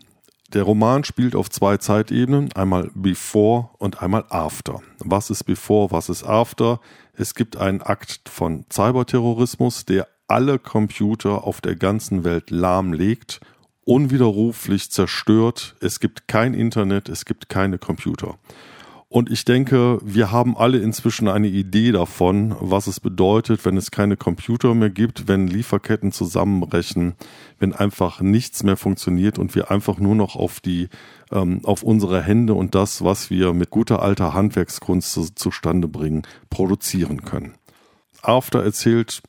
Der 0.52 0.64
Roman 0.64 1.04
spielt 1.04 1.36
auf 1.36 1.48
zwei 1.48 1.76
Zeitebenen, 1.76 2.52
einmal 2.54 2.90
Before 2.94 3.70
und 3.78 4.02
einmal 4.02 4.24
After. 4.30 4.80
Was 4.98 5.30
ist 5.30 5.44
Before, 5.44 5.92
was 5.92 6.08
ist 6.08 6.24
After? 6.24 6.80
Es 7.14 7.36
gibt 7.36 7.56
einen 7.56 7.82
Akt 7.82 8.28
von 8.28 8.64
Cyberterrorismus, 8.72 9.84
der 9.84 10.08
alle 10.26 10.58
Computer 10.58 11.44
auf 11.44 11.60
der 11.60 11.76
ganzen 11.76 12.24
Welt 12.24 12.50
lahmlegt, 12.50 13.40
unwiderruflich 13.84 14.90
zerstört. 14.90 15.76
Es 15.80 16.00
gibt 16.00 16.26
kein 16.26 16.54
Internet, 16.54 17.08
es 17.08 17.24
gibt 17.24 17.48
keine 17.48 17.78
Computer. 17.78 18.36
Und 19.12 19.28
ich 19.28 19.44
denke, 19.44 19.98
wir 20.04 20.30
haben 20.30 20.56
alle 20.56 20.78
inzwischen 20.78 21.26
eine 21.26 21.48
Idee 21.48 21.90
davon, 21.90 22.54
was 22.60 22.86
es 22.86 23.00
bedeutet, 23.00 23.64
wenn 23.64 23.76
es 23.76 23.90
keine 23.90 24.16
Computer 24.16 24.72
mehr 24.72 24.88
gibt, 24.88 25.26
wenn 25.26 25.48
Lieferketten 25.48 26.12
zusammenbrechen, 26.12 27.14
wenn 27.58 27.72
einfach 27.74 28.20
nichts 28.20 28.62
mehr 28.62 28.76
funktioniert 28.76 29.36
und 29.36 29.56
wir 29.56 29.72
einfach 29.72 29.98
nur 29.98 30.14
noch 30.14 30.36
auf 30.36 30.60
die, 30.60 30.88
ähm, 31.32 31.60
auf 31.64 31.82
unsere 31.82 32.22
Hände 32.22 32.54
und 32.54 32.76
das, 32.76 33.02
was 33.02 33.30
wir 33.30 33.52
mit 33.52 33.70
guter 33.70 34.00
alter 34.00 34.32
Handwerkskunst 34.32 35.12
zu, 35.12 35.34
zustande 35.34 35.88
bringen, 35.88 36.22
produzieren 36.48 37.22
können. 37.22 37.54
After 38.22 38.62
erzählt 38.62 39.22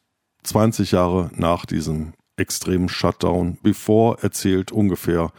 20 0.44 0.92
Jahre 0.92 1.32
nach 1.36 1.66
diesem 1.66 2.14
extremen 2.38 2.88
Shutdown, 2.88 3.58
bevor 3.64 4.20
erzählt 4.20 4.72
ungefähr 4.72 5.32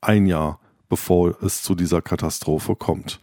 ein 0.00 0.24
Jahr, 0.24 0.58
bevor 0.88 1.36
es 1.42 1.62
zu 1.62 1.74
dieser 1.74 2.00
Katastrophe 2.00 2.76
kommt. 2.76 3.20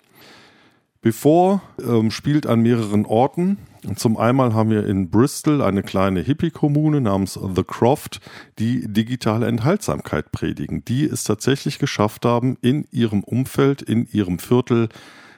Before 1.07 1.61
ähm, 1.81 2.11
spielt 2.11 2.47
an 2.47 2.59
mehreren 2.59 3.05
Orten. 3.05 3.59
Zum 3.95 4.17
einmal 4.17 4.53
haben 4.53 4.71
wir 4.71 4.85
in 4.85 5.09
Bristol 5.09 5.61
eine 5.61 5.81
kleine 5.81 6.19
Hippie-Kommune 6.19 6.99
namens 6.99 7.39
The 7.41 7.63
Croft, 7.63 8.19
die 8.59 8.91
digitale 8.91 9.47
Enthaltsamkeit 9.47 10.33
predigen, 10.33 10.83
die 10.83 11.05
es 11.05 11.23
tatsächlich 11.23 11.79
geschafft 11.79 12.25
haben, 12.25 12.57
in 12.61 12.85
ihrem 12.91 13.23
Umfeld, 13.23 13.81
in 13.81 14.05
ihrem 14.11 14.37
Viertel 14.37 14.89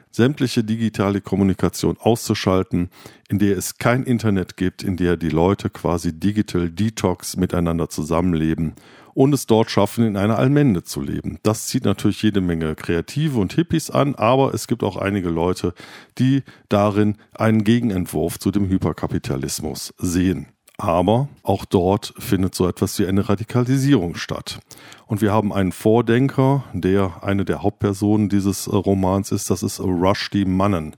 sämtliche 0.09 0.63
digitale 0.63 1.21
Kommunikation 1.21 1.97
auszuschalten, 1.99 2.89
in 3.29 3.37
der 3.37 3.55
es 3.55 3.77
kein 3.77 4.05
Internet 4.05 4.57
gibt, 4.57 4.81
in 4.81 4.97
der 4.97 5.17
die 5.17 5.29
Leute 5.29 5.69
quasi 5.69 6.19
digital 6.19 6.71
detox 6.71 7.37
miteinander 7.37 7.89
zusammenleben 7.89 8.73
und 9.13 9.33
es 9.33 9.45
dort 9.45 9.71
schaffen, 9.71 10.05
in 10.05 10.17
einer 10.17 10.37
Allmende 10.37 10.83
zu 10.83 11.01
leben. 11.01 11.39
Das 11.43 11.67
zieht 11.67 11.85
natürlich 11.85 12.21
jede 12.21 12.41
Menge 12.41 12.75
Kreative 12.75 13.39
und 13.39 13.53
Hippies 13.53 13.89
an, 13.89 14.15
aber 14.15 14.53
es 14.53 14.67
gibt 14.67 14.83
auch 14.83 14.97
einige 14.97 15.29
Leute, 15.29 15.73
die 16.17 16.43
darin 16.69 17.17
einen 17.33 17.63
Gegenentwurf 17.63 18.39
zu 18.39 18.51
dem 18.51 18.67
Hyperkapitalismus 18.67 19.93
sehen. 19.97 20.47
Aber 20.79 21.27
auch 21.43 21.65
dort 21.65 22.13
findet 22.17 22.55
so 22.55 22.65
etwas 22.65 22.97
wie 22.99 23.05
eine 23.05 23.27
Radikalisierung 23.27 24.15
statt. 24.15 24.61
Und 25.07 25.21
wir 25.21 25.33
haben 25.33 25.51
einen 25.51 25.73
Vordenker, 25.73 26.63
der 26.71 27.21
eine 27.21 27.43
der 27.43 27.63
Hauptpersonen 27.63 28.29
dieses 28.29 28.65
äh, 28.65 28.75
Romans 28.75 29.33
ist, 29.33 29.49
das 29.49 29.61
ist 29.61 29.81
Rushdie 29.81 30.45
Mannen. 30.45 30.95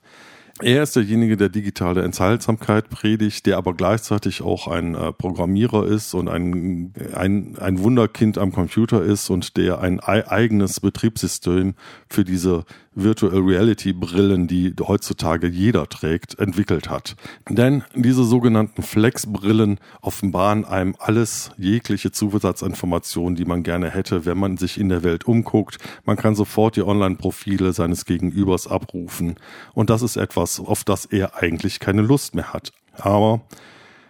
Er 0.59 0.83
ist 0.83 0.95
derjenige, 0.95 1.37
der 1.37 1.49
digitale 1.49 2.03
Enthaltsamkeit 2.03 2.89
predigt, 2.89 3.45
der 3.45 3.57
aber 3.57 3.73
gleichzeitig 3.73 4.41
auch 4.41 4.67
ein 4.67 4.95
äh, 4.95 5.11
Programmierer 5.11 5.87
ist 5.87 6.13
und 6.13 6.27
ein, 6.27 6.93
ein, 7.13 7.57
ein 7.57 7.79
Wunderkind 7.79 8.37
am 8.37 8.51
Computer 8.51 9.01
ist 9.01 9.29
und 9.29 9.57
der 9.57 9.79
ein 9.79 9.99
eigenes 9.99 10.79
Betriebssystem 10.79 11.73
für 12.09 12.23
diese 12.23 12.65
Virtual 12.93 13.39
Reality 13.39 13.93
Brillen, 13.93 14.47
die 14.47 14.75
heutzutage 14.81 15.47
jeder 15.47 15.87
trägt, 15.87 16.37
entwickelt 16.39 16.89
hat. 16.89 17.15
Denn 17.47 17.83
diese 17.95 18.25
sogenannten 18.25 18.83
Flex-Brillen 18.83 19.79
offenbaren 20.01 20.65
einem 20.65 20.95
alles, 20.99 21.51
jegliche 21.57 22.11
Zusatzinformationen, 22.11 23.35
die 23.35 23.45
man 23.45 23.63
gerne 23.63 23.89
hätte, 23.89 24.25
wenn 24.25 24.37
man 24.37 24.57
sich 24.57 24.77
in 24.77 24.89
der 24.89 25.03
Welt 25.03 25.25
umguckt. 25.25 25.77
Man 26.03 26.17
kann 26.17 26.35
sofort 26.35 26.75
die 26.75 26.83
Online-Profile 26.83 27.71
seines 27.71 28.03
Gegenübers 28.05 28.67
abrufen. 28.67 29.35
Und 29.73 29.89
das 29.89 30.01
ist 30.01 30.17
etwas, 30.17 30.59
auf 30.59 30.83
das 30.83 31.05
er 31.05 31.41
eigentlich 31.41 31.79
keine 31.79 32.01
Lust 32.01 32.35
mehr 32.35 32.51
hat. 32.51 32.73
Aber 32.97 33.41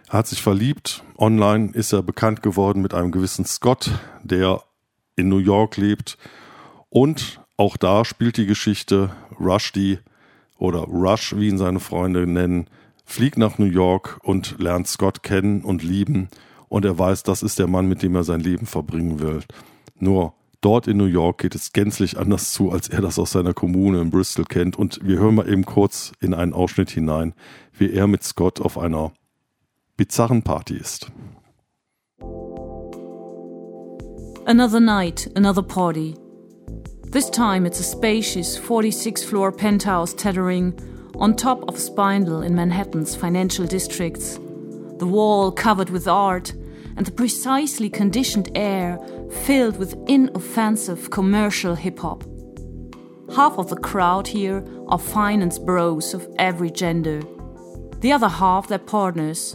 er 0.08 0.18
hat 0.18 0.26
sich 0.26 0.42
verliebt. 0.42 1.04
Online 1.16 1.70
ist 1.72 1.92
er 1.92 2.02
bekannt 2.02 2.42
geworden 2.42 2.82
mit 2.82 2.94
einem 2.94 3.12
gewissen 3.12 3.44
Scott, 3.44 3.92
der 4.24 4.60
in 5.14 5.28
New 5.28 5.38
York 5.38 5.76
lebt 5.76 6.18
und 6.88 7.41
auch 7.56 7.76
da 7.76 8.04
spielt 8.04 8.36
die 8.36 8.46
Geschichte 8.46 9.10
Rushdie 9.38 9.98
oder 10.58 10.80
Rush, 10.80 11.36
wie 11.36 11.48
ihn 11.48 11.58
seine 11.58 11.80
Freunde 11.80 12.26
nennen, 12.26 12.66
fliegt 13.04 13.36
nach 13.36 13.58
New 13.58 13.66
York 13.66 14.18
und 14.22 14.56
lernt 14.58 14.88
Scott 14.88 15.22
kennen 15.22 15.62
und 15.62 15.82
lieben 15.82 16.28
und 16.68 16.84
er 16.84 16.98
weiß, 16.98 17.22
das 17.24 17.42
ist 17.42 17.58
der 17.58 17.66
Mann, 17.66 17.86
mit 17.86 18.02
dem 18.02 18.14
er 18.14 18.24
sein 18.24 18.40
Leben 18.40 18.66
verbringen 18.66 19.20
will. 19.20 19.40
Nur 19.98 20.34
dort 20.62 20.86
in 20.86 20.96
New 20.96 21.04
York 21.04 21.38
geht 21.38 21.54
es 21.54 21.72
gänzlich 21.72 22.18
anders 22.18 22.52
zu, 22.52 22.70
als 22.70 22.88
er 22.88 23.02
das 23.02 23.18
aus 23.18 23.32
seiner 23.32 23.52
Kommune 23.52 24.00
in 24.00 24.10
Bristol 24.10 24.46
kennt 24.46 24.76
und 24.76 25.00
wir 25.02 25.18
hören 25.18 25.34
mal 25.34 25.48
eben 25.48 25.66
kurz 25.66 26.12
in 26.20 26.32
einen 26.32 26.54
Ausschnitt 26.54 26.90
hinein, 26.90 27.34
wie 27.76 27.92
er 27.92 28.06
mit 28.06 28.22
Scott 28.22 28.60
auf 28.60 28.78
einer 28.78 29.12
bizarren 29.96 30.42
Party 30.42 30.76
ist. 30.76 31.12
Another 34.46 34.80
night, 34.80 35.30
another 35.34 35.62
party. 35.62 36.14
This 37.12 37.28
time 37.28 37.66
it's 37.66 37.78
a 37.78 37.82
spacious 37.82 38.56
46 38.56 39.22
floor 39.22 39.52
penthouse 39.52 40.14
tethering 40.14 40.72
on 41.16 41.36
top 41.36 41.62
of 41.68 41.78
Spindle 41.78 42.40
in 42.40 42.54
Manhattan's 42.54 43.14
financial 43.14 43.66
districts. 43.66 44.36
The 44.96 45.06
wall 45.06 45.52
covered 45.52 45.90
with 45.90 46.08
art 46.08 46.54
and 46.96 47.04
the 47.04 47.12
precisely 47.12 47.90
conditioned 47.90 48.50
air 48.54 48.98
filled 49.44 49.76
with 49.76 49.94
inoffensive 50.08 51.10
commercial 51.10 51.74
hip 51.74 51.98
hop. 51.98 52.24
Half 53.36 53.58
of 53.58 53.68
the 53.68 53.76
crowd 53.76 54.26
here 54.26 54.64
are 54.88 54.98
finance 54.98 55.58
bros 55.58 56.14
of 56.14 56.26
every 56.38 56.70
gender. 56.70 57.20
The 57.98 58.12
other 58.12 58.28
half 58.28 58.68
their 58.68 58.78
partners, 58.78 59.54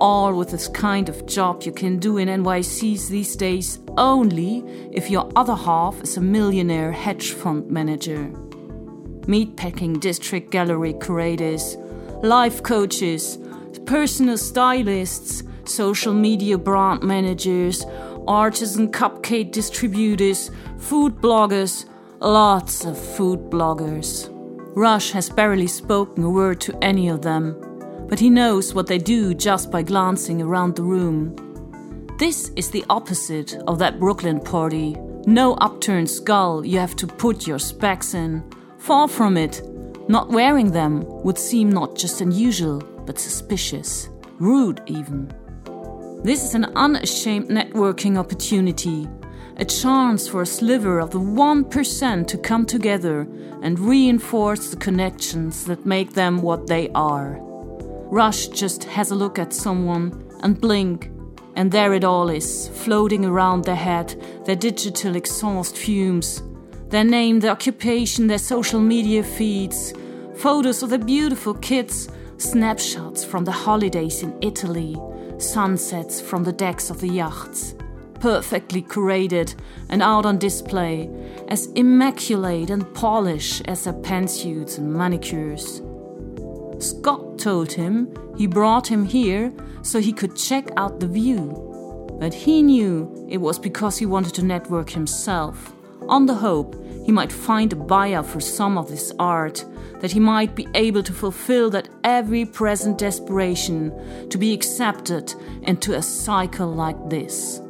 all 0.00 0.34
with 0.34 0.50
this 0.50 0.68
kind 0.68 1.08
of 1.08 1.26
job 1.26 1.62
you 1.62 1.72
can 1.72 1.98
do 1.98 2.16
in 2.16 2.28
NYCs 2.28 3.08
these 3.08 3.36
days 3.36 3.78
only 3.96 4.64
if 4.92 5.10
your 5.10 5.30
other 5.36 5.54
half 5.54 6.00
is 6.00 6.16
a 6.16 6.20
millionaire 6.20 6.90
hedge 6.90 7.32
fund 7.32 7.70
manager. 7.70 8.30
Meatpacking 9.26 10.00
district 10.00 10.50
gallery 10.50 10.94
curators, 10.94 11.76
life 12.22 12.62
coaches, 12.62 13.38
personal 13.84 14.38
stylists, 14.38 15.42
social 15.64 16.14
media 16.14 16.56
brand 16.56 17.02
managers, 17.02 17.84
artisan 18.26 18.90
cupcake 18.90 19.52
distributors, 19.52 20.50
food 20.78 21.14
bloggers, 21.16 21.84
lots 22.20 22.84
of 22.84 22.98
food 22.98 23.38
bloggers. 23.50 24.28
Rush 24.74 25.10
has 25.10 25.28
barely 25.28 25.66
spoken 25.66 26.24
a 26.24 26.30
word 26.30 26.60
to 26.62 26.76
any 26.82 27.08
of 27.08 27.22
them 27.22 27.69
but 28.10 28.18
he 28.18 28.28
knows 28.28 28.74
what 28.74 28.88
they 28.88 28.98
do 28.98 29.32
just 29.32 29.70
by 29.70 29.82
glancing 29.82 30.42
around 30.42 30.74
the 30.74 30.82
room. 30.82 31.36
This 32.18 32.50
is 32.56 32.68
the 32.68 32.84
opposite 32.90 33.54
of 33.68 33.78
that 33.78 34.00
Brooklyn 34.00 34.40
party. 34.40 34.96
No 35.26 35.54
upturned 35.54 36.10
skull 36.10 36.66
you 36.66 36.80
have 36.80 36.96
to 36.96 37.06
put 37.06 37.46
your 37.46 37.60
specs 37.60 38.12
in. 38.14 38.42
Far 38.78 39.06
from 39.06 39.36
it. 39.36 39.62
Not 40.08 40.28
wearing 40.28 40.72
them 40.72 41.04
would 41.22 41.38
seem 41.38 41.70
not 41.70 41.96
just 41.96 42.20
unusual, 42.20 42.80
but 43.06 43.16
suspicious, 43.18 44.08
rude 44.40 44.82
even. 44.86 45.32
This 46.24 46.42
is 46.42 46.56
an 46.56 46.64
unashamed 46.74 47.48
networking 47.48 48.18
opportunity, 48.18 49.08
a 49.56 49.64
chance 49.64 50.26
for 50.26 50.42
a 50.42 50.46
sliver 50.46 50.98
of 50.98 51.12
the 51.12 51.20
1% 51.20 52.26
to 52.26 52.38
come 52.38 52.66
together 52.66 53.20
and 53.62 53.78
reinforce 53.78 54.70
the 54.70 54.76
connections 54.76 55.64
that 55.66 55.86
make 55.86 56.14
them 56.14 56.42
what 56.42 56.66
they 56.66 56.88
are. 56.90 57.49
Rush 58.10 58.48
just 58.48 58.82
has 58.84 59.12
a 59.12 59.14
look 59.14 59.38
at 59.38 59.52
someone 59.52 60.28
and 60.42 60.60
blink, 60.60 61.12
and 61.54 61.70
there 61.70 61.94
it 61.94 62.02
all 62.02 62.28
is, 62.28 62.66
floating 62.68 63.24
around 63.24 63.64
their 63.64 63.76
head, 63.76 64.20
their 64.46 64.56
digital 64.56 65.14
exhaust 65.14 65.76
fumes, 65.76 66.42
their 66.88 67.04
name, 67.04 67.38
their 67.38 67.52
occupation, 67.52 68.26
their 68.26 68.38
social 68.38 68.80
media 68.80 69.22
feeds, 69.22 69.94
photos 70.34 70.82
of 70.82 70.90
their 70.90 70.98
beautiful 70.98 71.54
kids, 71.54 72.08
snapshots 72.36 73.24
from 73.24 73.44
the 73.44 73.52
holidays 73.52 74.24
in 74.24 74.36
Italy, 74.40 74.96
sunsets 75.38 76.20
from 76.20 76.42
the 76.42 76.52
decks 76.52 76.90
of 76.90 77.00
the 77.00 77.08
yachts. 77.08 77.76
Perfectly 78.14 78.82
curated 78.82 79.54
and 79.88 80.02
out 80.02 80.26
on 80.26 80.36
display, 80.36 81.08
as 81.46 81.66
immaculate 81.76 82.70
and 82.70 82.92
polished 82.92 83.62
as 83.66 83.84
their 83.84 83.94
pantsuits 83.94 84.78
and 84.78 84.92
manicures. 84.92 85.80
Scott 86.82 87.38
told 87.38 87.72
him 87.72 88.08
he 88.36 88.46
brought 88.46 88.86
him 88.86 89.04
here 89.04 89.52
so 89.82 90.00
he 90.00 90.12
could 90.12 90.36
check 90.36 90.68
out 90.76 91.00
the 91.00 91.06
view. 91.06 91.66
But 92.18 92.34
he 92.34 92.62
knew 92.62 93.26
it 93.30 93.38
was 93.38 93.58
because 93.58 93.98
he 93.98 94.06
wanted 94.06 94.34
to 94.34 94.44
network 94.44 94.90
himself, 94.90 95.72
on 96.08 96.26
the 96.26 96.34
hope 96.34 96.74
he 97.04 97.12
might 97.12 97.32
find 97.32 97.72
a 97.72 97.76
buyer 97.76 98.22
for 98.22 98.40
some 98.40 98.76
of 98.76 98.88
this 98.88 99.12
art, 99.18 99.64
that 100.00 100.12
he 100.12 100.20
might 100.20 100.54
be 100.54 100.68
able 100.74 101.02
to 101.02 101.12
fulfill 101.12 101.70
that 101.70 101.88
every 102.04 102.44
present 102.44 102.98
desperation 102.98 104.28
to 104.28 104.38
be 104.38 104.52
accepted 104.52 105.34
into 105.62 105.94
a 105.94 106.02
cycle 106.02 106.72
like 106.72 107.08
this. 107.08 107.60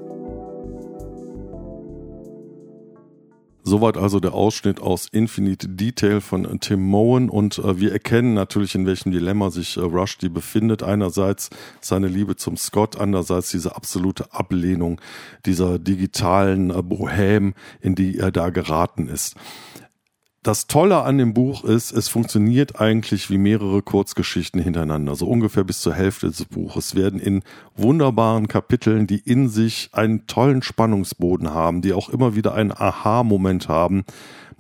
Soweit 3.63 3.97
also 3.97 4.21
der 4.21 4.33
Ausschnitt 4.33 4.81
aus 4.81 5.07
Infinite 5.13 5.69
Detail 5.69 6.21
von 6.21 6.61
Tim 6.61 6.81
Moen 6.81 7.29
und 7.29 7.59
äh, 7.59 7.79
wir 7.79 7.93
erkennen 7.93 8.35
natürlich, 8.35 8.75
in 8.75 8.87
welchem 8.87 9.13
Dilemma 9.13 9.51
sich 9.51 9.77
äh, 9.77 9.81
Rushdie 9.81 10.29
befindet. 10.29 10.83
Einerseits 10.83 11.51
seine 11.81 12.09
Liebe 12.09 12.37
zum 12.37 12.57
Scott, 12.57 12.99
andererseits 12.99 13.51
diese 13.51 13.77
absolute 13.77 14.33
Ablehnung 14.33 15.01
dieser 15.45 15.79
digitalen 15.79 16.71
äh, 16.71 16.83
Bohem, 16.83 17.55
in 17.81 17.95
die 17.95 18.19
er 18.19 18.31
da 18.31 18.51
geraten 18.51 19.09
ist 19.09 19.37
das 20.43 20.67
Tolle 20.67 21.03
an 21.03 21.19
dem 21.19 21.35
Buch 21.35 21.65
ist, 21.65 21.93
es 21.93 22.09
funktioniert 22.09 22.81
eigentlich 22.81 23.29
wie 23.29 23.37
mehrere 23.37 23.83
Kurzgeschichten 23.83 24.61
hintereinander, 24.61 25.15
so 25.15 25.27
ungefähr 25.27 25.65
bis 25.65 25.83
zur 25.83 25.93
Hälfte 25.93 26.29
des 26.29 26.47
Buches. 26.47 26.95
Werden 26.95 27.21
in 27.21 27.43
wunderbaren 27.77 28.49
Kapiteln, 28.49 29.07
die 29.07 29.19
in 29.19 29.51
sich 29.51 29.91
einen 29.93 30.27
tollen 30.27 30.63
Spannungsboden 30.63 31.51
haben, 31.51 31.83
die 31.83 31.93
auch 31.93 32.09
immer 32.09 32.35
wieder 32.35 32.55
einen 32.55 32.73
Aha-Moment 32.73 33.69
haben, 33.69 34.05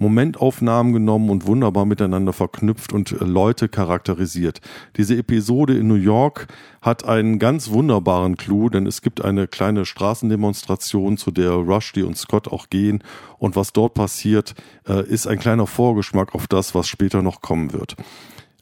Momentaufnahmen 0.00 0.92
genommen 0.94 1.30
und 1.30 1.46
wunderbar 1.46 1.84
miteinander 1.84 2.32
verknüpft 2.32 2.92
und 2.92 3.12
äh, 3.12 3.24
Leute 3.24 3.68
charakterisiert. 3.68 4.60
Diese 4.96 5.16
Episode 5.16 5.76
in 5.76 5.86
New 5.86 5.94
York 5.94 6.48
hat 6.80 7.04
einen 7.04 7.38
ganz 7.38 7.70
wunderbaren 7.70 8.36
Clou, 8.36 8.70
denn 8.70 8.86
es 8.86 9.02
gibt 9.02 9.22
eine 9.22 9.46
kleine 9.46 9.84
Straßendemonstration, 9.84 11.18
zu 11.18 11.30
der 11.30 11.52
Rushdie 11.52 12.02
und 12.02 12.16
Scott 12.16 12.48
auch 12.48 12.70
gehen. 12.70 13.04
Und 13.38 13.56
was 13.56 13.72
dort 13.72 13.94
passiert, 13.94 14.54
äh, 14.88 15.06
ist 15.06 15.26
ein 15.26 15.38
kleiner 15.38 15.66
Vorgeschmack 15.66 16.34
auf 16.34 16.48
das, 16.48 16.74
was 16.74 16.88
später 16.88 17.22
noch 17.22 17.42
kommen 17.42 17.72
wird. 17.74 17.96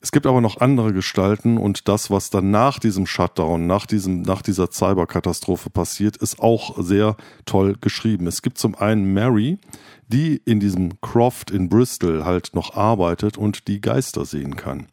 Es 0.00 0.12
gibt 0.12 0.26
aber 0.26 0.40
noch 0.40 0.60
andere 0.60 0.92
Gestalten 0.92 1.58
und 1.58 1.88
das, 1.88 2.10
was 2.10 2.30
dann 2.30 2.50
nach 2.50 2.78
diesem 2.78 3.06
Shutdown, 3.06 3.66
nach, 3.66 3.86
diesem, 3.86 4.22
nach 4.22 4.42
dieser 4.42 4.70
Cyberkatastrophe 4.70 5.70
passiert, 5.70 6.16
ist 6.16 6.38
auch 6.40 6.76
sehr 6.78 7.16
toll 7.46 7.76
geschrieben. 7.80 8.26
Es 8.26 8.42
gibt 8.42 8.58
zum 8.58 8.74
einen 8.76 9.12
Mary, 9.12 9.58
die 10.06 10.40
in 10.44 10.60
diesem 10.60 11.00
Croft 11.00 11.50
in 11.50 11.68
Bristol 11.68 12.24
halt 12.24 12.50
noch 12.54 12.74
arbeitet 12.74 13.36
und 13.36 13.66
die 13.66 13.80
Geister 13.80 14.24
sehen 14.24 14.56
kann. 14.56 14.86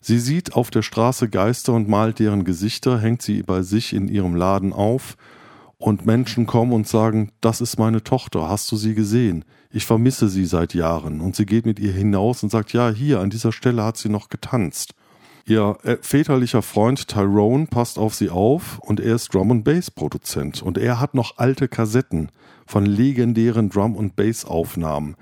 Sie 0.00 0.18
sieht 0.18 0.54
auf 0.54 0.70
der 0.70 0.82
Straße 0.82 1.28
Geister 1.28 1.72
und 1.72 1.88
malt 1.88 2.18
deren 2.18 2.44
Gesichter, 2.44 3.00
hängt 3.00 3.22
sie 3.22 3.42
bei 3.42 3.62
sich 3.62 3.92
in 3.92 4.08
ihrem 4.08 4.34
Laden 4.34 4.72
auf 4.72 5.16
und 5.78 6.06
Menschen 6.06 6.46
kommen 6.46 6.72
und 6.72 6.88
sagen, 6.88 7.32
das 7.40 7.60
ist 7.60 7.78
meine 7.78 8.02
Tochter, 8.02 8.48
hast 8.48 8.70
du 8.72 8.76
sie 8.76 8.94
gesehen? 8.94 9.44
ich 9.76 9.84
vermisse 9.84 10.30
sie 10.30 10.46
seit 10.46 10.72
Jahren. 10.72 11.20
Und 11.20 11.36
sie 11.36 11.44
geht 11.44 11.66
mit 11.66 11.78
ihr 11.78 11.92
hinaus 11.92 12.42
und 12.42 12.50
sagt, 12.50 12.72
ja, 12.72 12.90
hier, 12.90 13.20
an 13.20 13.28
dieser 13.28 13.52
Stelle 13.52 13.84
hat 13.84 13.98
sie 13.98 14.08
noch 14.08 14.30
getanzt. 14.30 14.94
Ihr 15.44 15.76
äh, 15.82 15.98
väterlicher 16.00 16.62
Freund 16.62 17.06
Tyrone 17.08 17.66
passt 17.66 17.98
auf 17.98 18.14
sie 18.14 18.30
auf 18.30 18.78
und 18.80 19.00
er 19.00 19.14
ist 19.14 19.34
Drum 19.34 19.50
and 19.52 19.64
Bass 19.64 19.90
Produzent 19.90 20.62
und 20.62 20.78
er 20.78 20.98
hat 20.98 21.14
noch 21.14 21.36
alte 21.36 21.68
Kassetten 21.68 22.32
von 22.66 22.86
legendären 22.86 23.68
Drum 23.68 23.98
and 23.98 24.16
Bass 24.16 24.44
Aufnahmen, 24.44 25.14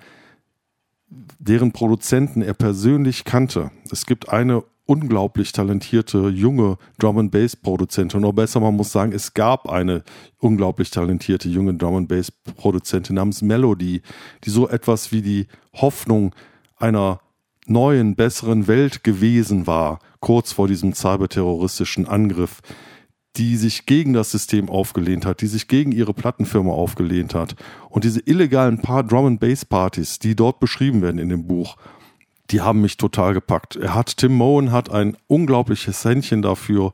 deren 1.10 1.72
Produzenten 1.72 2.40
er 2.40 2.54
persönlich 2.54 3.24
kannte. 3.24 3.70
Es 3.90 4.06
gibt 4.06 4.30
eine 4.30 4.62
unglaublich 4.86 5.52
talentierte 5.52 6.28
junge 6.28 6.76
Drum 6.98 7.18
and 7.18 7.30
Bass 7.30 7.56
Produzentin. 7.56 8.24
Oder 8.24 8.32
besser, 8.32 8.60
man 8.60 8.76
muss 8.76 8.92
sagen, 8.92 9.12
es 9.12 9.34
gab 9.34 9.68
eine 9.68 10.02
unglaublich 10.38 10.90
talentierte 10.90 11.48
junge 11.48 11.74
Drum 11.74 11.96
and 11.96 12.08
Bass 12.08 12.30
Produzentin 12.30 13.16
namens 13.16 13.42
Melody, 13.42 14.02
die 14.44 14.50
so 14.50 14.68
etwas 14.68 15.12
wie 15.12 15.22
die 15.22 15.46
Hoffnung 15.74 16.34
einer 16.76 17.20
neuen, 17.66 18.14
besseren 18.14 18.66
Welt 18.66 19.04
gewesen 19.04 19.66
war, 19.66 20.00
kurz 20.20 20.52
vor 20.52 20.68
diesem 20.68 20.92
cyberterroristischen 20.92 22.06
Angriff, 22.06 22.60
die 23.36 23.56
sich 23.56 23.86
gegen 23.86 24.12
das 24.12 24.30
System 24.30 24.68
aufgelehnt 24.68 25.26
hat, 25.26 25.40
die 25.40 25.46
sich 25.46 25.66
gegen 25.66 25.92
ihre 25.92 26.14
Plattenfirma 26.14 26.70
aufgelehnt 26.70 27.34
hat. 27.34 27.56
Und 27.88 28.04
diese 28.04 28.20
illegalen 28.20 28.80
paar 28.80 29.02
Drum 29.02 29.26
and 29.26 29.40
Bass 29.40 29.64
Partys, 29.64 30.18
die 30.18 30.36
dort 30.36 30.60
beschrieben 30.60 31.02
werden 31.02 31.18
in 31.18 31.30
dem 31.30 31.46
Buch, 31.46 31.76
die 32.50 32.60
haben 32.60 32.80
mich 32.80 32.96
total 32.96 33.34
gepackt. 33.34 33.76
Er 33.76 33.94
hat, 33.94 34.16
Tim 34.18 34.34
Moen 34.34 34.72
hat 34.72 34.90
ein 34.90 35.16
unglaubliches 35.26 36.04
Händchen 36.04 36.42
dafür, 36.42 36.92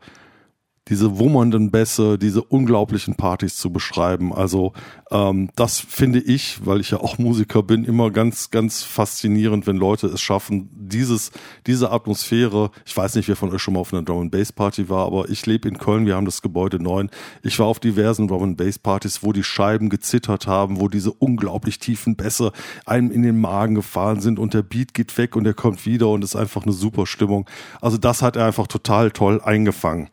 diese 0.90 1.18
wummernden 1.18 1.70
Bässe, 1.70 2.18
diese 2.18 2.42
unglaublichen 2.42 3.14
Partys 3.14 3.57
zu 3.57 3.72
beschreiben. 3.72 4.35
Also 4.35 4.72
ähm, 5.12 5.48
das 5.55 5.79
finde 5.79 6.18
ich, 6.18 6.66
weil 6.66 6.81
ich 6.81 6.90
ja 6.90 6.98
auch 6.98 7.16
Musiker 7.16 7.62
bin, 7.62 7.85
immer 7.85 8.11
ganz, 8.11 8.50
ganz 8.50 8.83
faszinierend, 8.83 9.68
wenn 9.68 9.76
Leute 9.76 10.09
es 10.09 10.20
schaffen, 10.20 10.68
dieses, 10.72 11.31
diese 11.66 11.92
Atmosphäre. 11.92 12.72
Ich 12.85 12.96
weiß 12.96 13.14
nicht, 13.14 13.29
wer 13.29 13.37
von 13.37 13.53
euch 13.53 13.62
schon 13.62 13.74
mal 13.74 13.81
auf 13.81 13.94
einer 13.94 14.03
Drum 14.03 14.22
and 14.22 14.33
Bass 14.33 14.53
Party 14.53 14.88
war, 14.88 15.07
aber 15.07 15.31
ich 15.31 15.46
lebe 15.46 15.68
in 15.68 15.79
Köln. 15.79 16.07
Wir 16.07 16.16
haben 16.16 16.24
das 16.24 16.42
Gebäude 16.42 16.83
9. 16.83 17.09
Ich 17.42 17.59
war 17.61 17.66
auf 17.66 17.79
diversen 17.79 18.26
Drum 18.26 18.42
and 18.42 18.57
Bass 18.57 18.79
Partys, 18.79 19.22
wo 19.22 19.33
die 19.33 19.44
Scheiben 19.44 19.90
gezittert 19.90 20.48
haben, 20.48 20.81
wo 20.81 20.88
diese 20.88 21.12
unglaublich 21.12 21.79
tiefen 21.79 22.16
Bässe 22.16 22.50
einem 22.85 23.12
in 23.12 23.22
den 23.22 23.40
Magen 23.40 23.76
gefahren 23.76 24.20
sind 24.20 24.40
und 24.40 24.55
der 24.55 24.62
Beat 24.62 24.92
geht 24.92 25.16
weg 25.16 25.37
und 25.37 25.46
er 25.46 25.55
kommt 25.55 25.87
wieder 25.87 26.09
und 26.09 26.24
ist 26.24 26.35
einfach 26.35 26.64
eine 26.64 26.72
super 26.72 27.07
Stimmung. 27.07 27.48
Also 27.81 27.96
das 27.96 28.22
hat 28.22 28.35
er 28.35 28.46
einfach 28.46 28.66
total 28.66 29.12
toll 29.12 29.40
eingefangen. 29.40 30.09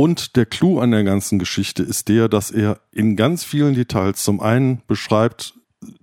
Und 0.00 0.36
der 0.36 0.46
Clou 0.46 0.80
an 0.80 0.92
der 0.92 1.04
ganzen 1.04 1.38
Geschichte 1.38 1.82
ist 1.82 2.08
der, 2.08 2.30
dass 2.30 2.50
er 2.50 2.80
in 2.90 3.16
ganz 3.16 3.44
vielen 3.44 3.74
Details 3.74 4.24
zum 4.24 4.40
einen 4.40 4.80
beschreibt, 4.86 5.52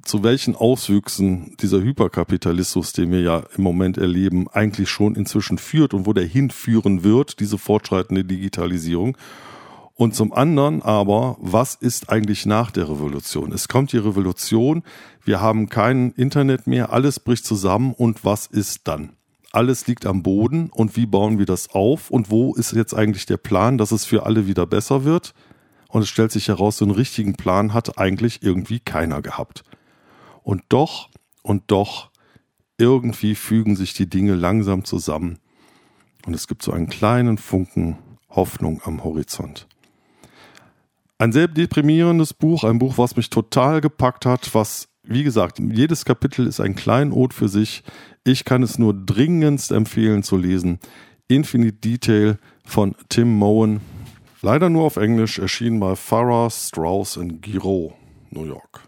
zu 0.03 0.21
welchen 0.21 0.55
Auswüchsen 0.55 1.57
dieser 1.59 1.81
Hyperkapitalismus, 1.81 2.93
den 2.93 3.11
wir 3.11 3.21
ja 3.21 3.41
im 3.57 3.63
Moment 3.63 3.97
erleben, 3.97 4.47
eigentlich 4.49 4.91
schon 4.91 5.15
inzwischen 5.15 5.57
führt 5.57 5.95
und 5.95 6.05
wo 6.05 6.13
der 6.13 6.25
hinführen 6.25 7.03
wird, 7.03 7.39
diese 7.39 7.57
fortschreitende 7.57 8.23
Digitalisierung. 8.23 9.17
Und 9.95 10.13
zum 10.13 10.31
anderen 10.31 10.83
aber, 10.83 11.35
was 11.39 11.73
ist 11.73 12.11
eigentlich 12.11 12.45
nach 12.45 12.69
der 12.69 12.87
Revolution? 12.87 13.51
Es 13.51 13.67
kommt 13.67 13.93
die 13.93 13.97
Revolution, 13.97 14.83
wir 15.25 15.41
haben 15.41 15.69
kein 15.69 16.11
Internet 16.11 16.67
mehr, 16.67 16.93
alles 16.93 17.19
bricht 17.19 17.47
zusammen 17.47 17.95
und 17.97 18.23
was 18.23 18.45
ist 18.45 18.87
dann? 18.87 19.16
Alles 19.57 19.87
liegt 19.87 20.05
am 20.05 20.21
Boden 20.21 20.69
und 20.69 20.95
wie 20.95 21.07
bauen 21.07 21.39
wir 21.39 21.47
das 21.47 21.71
auf 21.71 22.11
und 22.11 22.29
wo 22.29 22.53
ist 22.53 22.73
jetzt 22.73 22.93
eigentlich 22.93 23.25
der 23.25 23.37
Plan, 23.37 23.79
dass 23.79 23.91
es 23.91 24.05
für 24.05 24.23
alle 24.27 24.45
wieder 24.45 24.67
besser 24.67 25.03
wird? 25.03 25.33
Und 25.89 26.03
es 26.03 26.09
stellt 26.09 26.31
sich 26.31 26.47
heraus, 26.47 26.77
so 26.77 26.85
einen 26.85 26.93
richtigen 26.93 27.33
Plan 27.33 27.73
hat 27.73 27.97
eigentlich 27.97 28.43
irgendwie 28.43 28.79
keiner 28.79 29.23
gehabt. 29.23 29.63
Und 30.43 30.61
doch 30.69 31.09
und 31.41 31.63
doch 31.67 32.11
irgendwie 32.77 33.33
fügen 33.33 33.75
sich 33.75 33.95
die 33.95 34.07
Dinge 34.07 34.35
langsam 34.35 34.85
zusammen 34.85 35.39
und 36.27 36.35
es 36.35 36.47
gibt 36.47 36.61
so 36.61 36.71
einen 36.71 36.87
kleinen 36.87 37.39
Funken 37.39 37.97
Hoffnung 38.29 38.79
am 38.83 39.03
Horizont. 39.03 39.65
Ein 41.17 41.31
sehr 41.31 41.47
deprimierendes 41.47 42.35
Buch, 42.35 42.63
ein 42.63 42.77
Buch, 42.77 42.99
was 42.99 43.15
mich 43.15 43.31
total 43.31 43.81
gepackt 43.81 44.27
hat, 44.27 44.53
was 44.53 44.87
wie 45.07 45.23
gesagt, 45.23 45.59
jedes 45.59 46.05
Kapitel 46.05 46.47
ist 46.47 46.59
ein 46.59 46.75
Kleinod 46.75 47.33
für 47.33 47.47
sich. 47.47 47.83
Ich 48.23 48.45
kann 48.45 48.63
es 48.63 48.77
nur 48.77 48.93
dringendst 48.93 49.71
empfehlen 49.71 50.23
zu 50.23 50.37
lesen. 50.37 50.79
Infinite 51.27 51.77
Detail 51.77 52.37
von 52.65 52.95
Tim 53.09 53.33
Moen. 53.37 53.81
Leider 54.41 54.69
nur 54.69 54.83
auf 54.83 54.97
Englisch, 54.97 55.39
erschienen 55.39 55.79
bei 55.79 55.95
Farrar, 55.95 56.49
Strauss 56.49 57.17
Giraud, 57.41 57.93
New 58.29 58.45
York. 58.45 58.86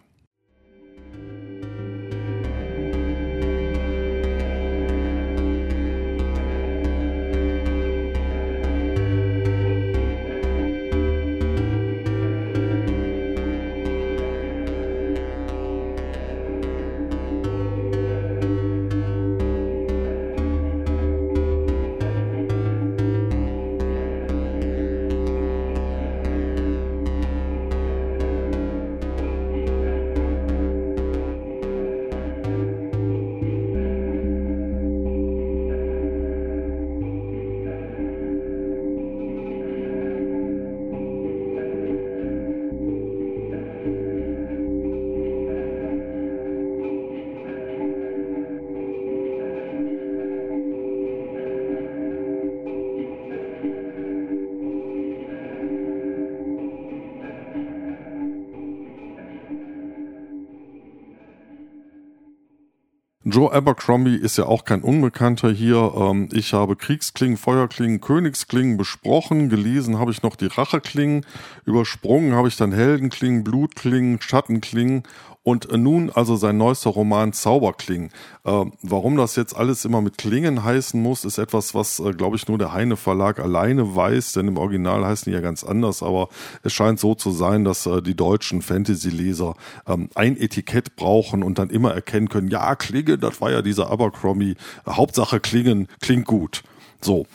Joe 63.39 63.53
Abercrombie 63.53 64.17
ist 64.17 64.37
ja 64.37 64.47
auch 64.47 64.65
kein 64.65 64.81
Unbekannter 64.81 65.49
hier. 65.49 65.93
Ähm, 65.95 66.27
ich 66.33 66.51
habe 66.51 66.75
Kriegsklingen, 66.75 67.37
Feuerklingen, 67.37 68.01
Königsklingen 68.01 68.75
besprochen. 68.75 69.47
Gelesen 69.47 69.97
habe 69.97 70.11
ich 70.11 70.23
noch 70.23 70.35
die 70.35 70.47
Racheklingen. 70.47 71.25
Übersprungen 71.63 72.33
habe 72.33 72.49
ich 72.49 72.57
dann 72.57 72.73
Heldenklingen, 72.73 73.45
Blutklingen, 73.45 74.19
Schattenklingen 74.19 75.03
und 75.43 75.71
nun 75.71 76.09
also 76.09 76.35
sein 76.35 76.57
neuester 76.57 76.89
Roman 76.89 77.33
Zauberklingen. 77.33 78.09
Äh, 78.43 78.65
warum 78.81 79.15
das 79.15 79.35
jetzt 79.35 79.55
alles 79.55 79.85
immer 79.85 80.01
mit 80.01 80.17
Klingen 80.17 80.63
heißen 80.63 81.01
muss, 81.01 81.25
ist 81.25 81.37
etwas, 81.37 81.73
was, 81.73 81.99
äh, 81.99 82.11
glaube 82.11 82.35
ich, 82.35 82.47
nur 82.47 82.57
der 82.57 82.73
Heine 82.73 82.97
Verlag 82.97 83.39
alleine 83.39 83.95
weiß, 83.95 84.33
denn 84.33 84.47
im 84.47 84.57
Original 84.57 85.05
heißen 85.05 85.29
die 85.29 85.35
ja 85.35 85.41
ganz 85.41 85.63
anders, 85.63 86.03
aber 86.03 86.29
es 86.63 86.73
scheint 86.73 86.99
so 86.99 87.15
zu 87.15 87.31
sein, 87.31 87.63
dass 87.63 87.85
äh, 87.85 88.01
die 88.01 88.15
deutschen 88.15 88.61
Fantasy-Leser 88.61 89.55
ähm, 89.87 90.09
ein 90.15 90.37
Etikett 90.37 90.95
brauchen 90.95 91.41
und 91.41 91.57
dann 91.57 91.69
immer 91.69 91.93
erkennen 91.93 92.29
können, 92.29 92.49
ja, 92.49 92.75
Klinge, 92.75 93.17
das 93.17 93.39
war 93.39 93.51
ja 93.51 93.61
dieser 93.61 93.89
Abercrombie, 93.89 94.55
Hauptsache 94.87 95.39
Klingen, 95.39 95.87
klingt 96.01 96.25
gut. 96.25 96.63
So. 97.01 97.25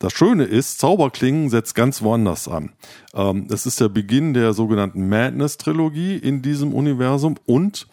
Das 0.00 0.12
Schöne 0.12 0.44
ist, 0.44 0.78
Zauberklingen 0.78 1.50
setzt 1.50 1.74
ganz 1.74 2.02
woanders 2.02 2.46
an. 2.46 2.70
Ähm, 3.14 3.48
es 3.50 3.66
ist 3.66 3.80
der 3.80 3.88
Beginn 3.88 4.32
der 4.32 4.52
sogenannten 4.52 5.08
Madness-Trilogie 5.08 6.16
in 6.16 6.40
diesem 6.40 6.72
Universum 6.72 7.34
und 7.46 7.88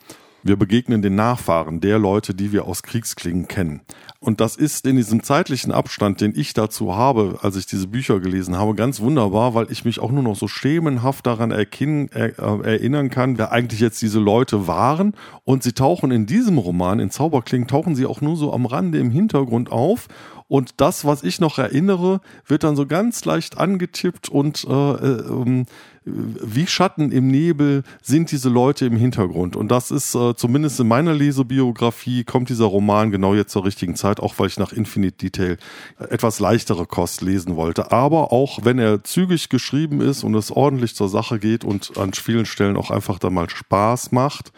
Wir 0.47 0.57
begegnen 0.57 1.01
den 1.01 1.15
Nachfahren 1.15 1.79
der 1.79 1.97
Leute, 1.97 2.35
die 2.35 2.51
wir 2.51 2.65
aus 2.65 2.83
Kriegsklingen 2.83 3.47
kennen. 3.47 3.81
Und 4.19 4.41
das 4.41 4.55
ist 4.55 4.85
in 4.85 4.95
diesem 4.95 5.23
zeitlichen 5.23 5.71
Abstand, 5.71 6.21
den 6.21 6.33
ich 6.35 6.53
dazu 6.53 6.95
habe, 6.95 7.39
als 7.41 7.55
ich 7.55 7.65
diese 7.65 7.87
Bücher 7.87 8.19
gelesen 8.19 8.55
habe, 8.55 8.75
ganz 8.75 8.99
wunderbar, 8.99 9.55
weil 9.55 9.71
ich 9.71 9.85
mich 9.85 9.99
auch 9.99 10.11
nur 10.11 10.21
noch 10.21 10.35
so 10.35 10.47
schemenhaft 10.47 11.25
daran 11.25 11.49
erkennen, 11.49 12.09
er, 12.13 12.37
äh, 12.37 12.73
erinnern 12.73 13.09
kann, 13.09 13.39
wer 13.39 13.51
eigentlich 13.51 13.79
jetzt 13.79 14.03
diese 14.03 14.19
Leute 14.19 14.67
waren. 14.67 15.15
Und 15.45 15.63
sie 15.63 15.73
tauchen 15.73 16.11
in 16.11 16.27
diesem 16.27 16.59
Roman, 16.59 16.99
in 16.99 17.09
Zauberklingen, 17.09 17.67
tauchen 17.67 17.95
sie 17.95 18.05
auch 18.05 18.21
nur 18.21 18.37
so 18.37 18.53
am 18.53 18.67
Rande 18.67 18.99
im 18.99 19.09
Hintergrund 19.09 19.71
auf. 19.71 20.07
Und 20.47 20.75
das, 20.77 21.05
was 21.05 21.23
ich 21.23 21.39
noch 21.39 21.57
erinnere, 21.57 22.21
wird 22.45 22.63
dann 22.63 22.75
so 22.75 22.85
ganz 22.85 23.25
leicht 23.25 23.57
angetippt 23.57 24.29
und 24.29 24.63
äh, 24.69 24.71
äh, 24.71 25.27
ähm, 25.27 25.65
wie 26.05 26.67
Schatten 26.67 27.11
im 27.11 27.29
Nebel 27.29 27.81
sind 28.03 28.29
diese 28.31 28.49
Leute 28.49 28.85
im 28.85 28.95
Hintergrund. 28.95 29.55
Und 29.55 29.69
das 29.69 29.89
ist 29.89 30.13
äh, 30.13 30.35
zumindest 30.35 30.79
in 30.79 30.87
meiner 30.87 31.15
Lesebiografie, 31.15 32.23
kommt 32.23 32.49
dieser 32.49 32.65
Roman 32.65 33.09
genau 33.09 33.33
jetzt 33.33 33.51
zur 33.51 33.65
richtigen 33.65 33.95
Zeit, 33.95 34.19
auch 34.19 34.35
weil 34.37 34.47
ich 34.47 34.59
nach 34.59 34.71
Infinite 34.71 35.17
Detail 35.17 35.57
etwas 35.97 36.39
leichtere 36.39 36.85
Kost 36.85 37.21
lesen 37.21 37.55
wollte. 37.55 37.91
Aber 37.91 38.31
auch 38.31 38.59
wenn 38.63 38.77
er 38.77 39.03
zügig 39.03 39.49
geschrieben 39.49 39.99
ist 39.99 40.23
und 40.23 40.35
es 40.35 40.51
ordentlich 40.51 40.93
zur 40.95 41.09
Sache 41.09 41.39
geht 41.39 41.63
und 41.63 41.97
an 41.97 42.13
vielen 42.13 42.45
Stellen 42.45 42.77
auch 42.77 42.91
einfach 42.91 43.17
da 43.17 43.31
mal 43.31 43.49
Spaß 43.49 44.11
macht, 44.11 44.51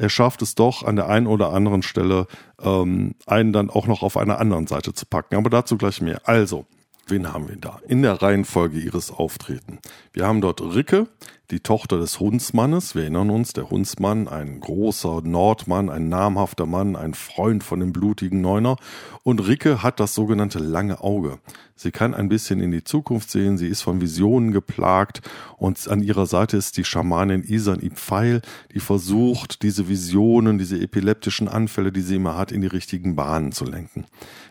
er 0.00 0.08
schafft 0.08 0.40
es 0.40 0.54
doch 0.54 0.82
an 0.82 0.96
der 0.96 1.10
einen 1.10 1.26
oder 1.26 1.52
anderen 1.52 1.82
Stelle, 1.82 2.26
ähm, 2.62 3.14
einen 3.26 3.52
dann 3.52 3.68
auch 3.68 3.86
noch 3.86 4.02
auf 4.02 4.16
einer 4.16 4.38
anderen 4.38 4.66
Seite 4.66 4.94
zu 4.94 5.04
packen. 5.04 5.36
Aber 5.36 5.50
dazu 5.50 5.76
gleich 5.76 6.00
mehr. 6.00 6.22
Also, 6.24 6.64
wen 7.06 7.30
haben 7.30 7.50
wir 7.50 7.56
da? 7.56 7.80
In 7.86 8.00
der 8.00 8.22
Reihenfolge 8.22 8.78
ihres 8.78 9.10
Auftreten. 9.10 9.78
Wir 10.14 10.26
haben 10.26 10.40
dort 10.40 10.62
Ricke, 10.62 11.06
die 11.50 11.60
Tochter 11.60 11.98
des 11.98 12.20
Hundsmannes. 12.20 12.94
Wir 12.94 13.02
erinnern 13.02 13.30
uns, 13.30 13.52
der 13.52 13.70
Hundsmann, 13.70 14.28
ein 14.28 14.60
großer 14.60 15.22
Nordmann, 15.22 15.90
ein 15.90 16.08
namhafter 16.08 16.66
Mann, 16.66 16.96
ein 16.96 17.14
Freund 17.14 17.64
von 17.64 17.80
dem 17.80 17.92
blutigen 17.92 18.40
Neuner. 18.40 18.76
Und 19.22 19.46
Ricke 19.46 19.82
hat 19.82 20.00
das 20.00 20.14
sogenannte 20.14 20.58
lange 20.58 21.00
Auge. 21.00 21.38
Sie 21.80 21.92
kann 21.92 22.12
ein 22.12 22.28
bisschen 22.28 22.60
in 22.60 22.72
die 22.72 22.84
Zukunft 22.84 23.30
sehen, 23.30 23.56
sie 23.56 23.66
ist 23.66 23.80
von 23.80 24.02
Visionen 24.02 24.52
geplagt 24.52 25.22
und 25.56 25.88
an 25.88 26.02
ihrer 26.02 26.26
Seite 26.26 26.58
ist 26.58 26.76
die 26.76 26.84
Schamanin 26.84 27.42
Isan 27.42 27.80
Ipfeil, 27.80 28.42
die 28.74 28.80
versucht, 28.80 29.62
diese 29.62 29.88
Visionen, 29.88 30.58
diese 30.58 30.78
epileptischen 30.78 31.48
Anfälle, 31.48 31.90
die 31.90 32.02
sie 32.02 32.16
immer 32.16 32.36
hat, 32.36 32.52
in 32.52 32.60
die 32.60 32.66
richtigen 32.66 33.16
Bahnen 33.16 33.52
zu 33.52 33.64
lenken. 33.64 34.04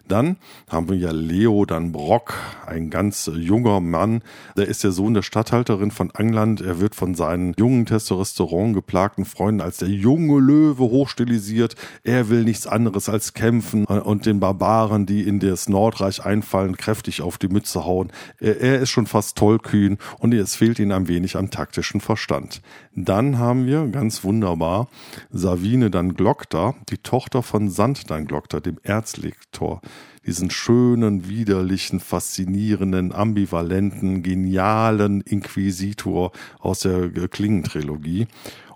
Dann 0.07 0.37
haben 0.67 0.89
wir 0.89 0.97
ja 0.97 1.11
Leo 1.11 1.65
dann 1.65 1.91
Brock, 1.91 2.33
ein 2.65 2.89
ganz 2.89 3.29
junger 3.31 3.79
Mann, 3.79 4.23
der 4.57 4.67
ist 4.67 4.83
der 4.83 4.91
Sohn 4.91 5.13
der 5.13 5.21
Statthalterin 5.21 5.91
von 5.91 6.09
England. 6.09 6.61
Er 6.61 6.79
wird 6.79 6.88
von 6.95 7.15
seinen 7.15 7.53
jungen 7.57 7.85
Testosteron 7.85 8.73
geplagten 8.73 9.25
Freunden 9.25 9.61
als 9.61 9.77
der 9.77 9.89
junge 9.89 10.39
Löwe 10.39 10.83
hochstilisiert. 10.83 11.75
Er 12.03 12.29
will 12.29 12.43
nichts 12.43 12.67
anderes 12.67 13.09
als 13.09 13.33
kämpfen 13.33 13.85
und 13.85 14.25
den 14.25 14.39
Barbaren, 14.39 15.05
die 15.05 15.23
in 15.23 15.39
das 15.39 15.69
Nordreich 15.69 16.25
einfallen, 16.25 16.77
kräftig 16.77 17.21
auf 17.21 17.37
die 17.37 17.47
Mütze 17.47 17.85
hauen. 17.85 18.11
Er 18.39 18.79
ist 18.79 18.89
schon 18.89 19.07
fast 19.07 19.37
tollkühn 19.37 19.97
und 20.19 20.33
es 20.33 20.55
fehlt 20.55 20.79
ihm 20.79 20.91
ein 20.91 21.07
wenig 21.07 21.35
am 21.35 21.49
taktischen 21.49 22.01
Verstand. 22.01 22.61
Dann 22.95 23.37
haben 23.37 23.65
wir, 23.65 23.87
ganz 23.87 24.23
wunderbar, 24.23 24.87
Savine 25.31 25.89
dann 25.89 26.15
Glockter, 26.15 26.75
die 26.89 26.97
Tochter 26.97 27.43
von 27.43 27.69
Sand 27.69 28.09
dann 28.09 28.25
Glockter, 28.25 28.61
dem 28.61 28.77
Erzlektor 28.83 29.81
diesen 30.29 30.51
schönen, 30.51 31.27
widerlichen, 31.27 31.99
faszinierenden, 31.99 33.11
ambivalenten, 33.11 34.21
genialen 34.21 35.21
Inquisitor 35.21 36.31
aus 36.59 36.81
der 36.81 37.09
Klingentrilogie. 37.09 38.27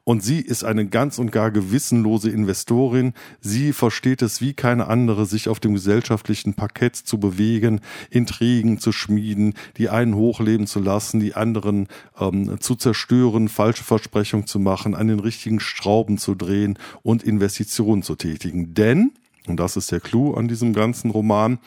Und 0.03 0.23
sie 0.23 0.41
ist 0.41 0.63
eine 0.63 0.87
ganz 0.87 1.19
und 1.19 1.31
gar 1.31 1.51
gewissenlose 1.51 2.31
Investorin. 2.31 3.13
Sie 3.39 3.71
versteht 3.71 4.23
es 4.23 4.41
wie 4.41 4.53
keine 4.53 4.87
andere, 4.87 5.27
sich 5.27 5.47
auf 5.47 5.59
dem 5.59 5.75
gesellschaftlichen 5.75 6.55
Parkett 6.55 6.95
zu 6.95 7.19
bewegen, 7.19 7.81
Intrigen 8.09 8.79
zu 8.79 8.91
schmieden, 8.91 9.53
die 9.77 9.89
einen 9.89 10.15
hochleben 10.15 10.65
zu 10.65 10.79
lassen, 10.79 11.19
die 11.19 11.35
anderen 11.35 11.87
ähm, 12.19 12.59
zu 12.59 12.75
zerstören, 12.75 13.47
falsche 13.47 13.83
Versprechungen 13.83 14.47
zu 14.47 14.59
machen, 14.59 14.95
an 14.95 15.07
den 15.07 15.19
richtigen 15.19 15.59
Schrauben 15.59 16.17
zu 16.17 16.33
drehen 16.33 16.79
und 17.03 17.23
Investitionen 17.23 18.01
zu 18.01 18.15
tätigen. 18.15 18.73
Denn, 18.73 19.11
und 19.47 19.59
das 19.59 19.77
ist 19.77 19.91
der 19.91 19.99
Clou 19.99 20.33
an 20.33 20.47
diesem 20.47 20.73
ganzen 20.73 21.11
Roman, 21.11 21.59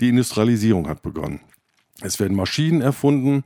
die 0.00 0.08
Industrialisierung 0.08 0.88
hat 0.88 1.02
begonnen. 1.02 1.40
Es 2.00 2.20
werden 2.20 2.36
Maschinen 2.36 2.82
erfunden 2.82 3.44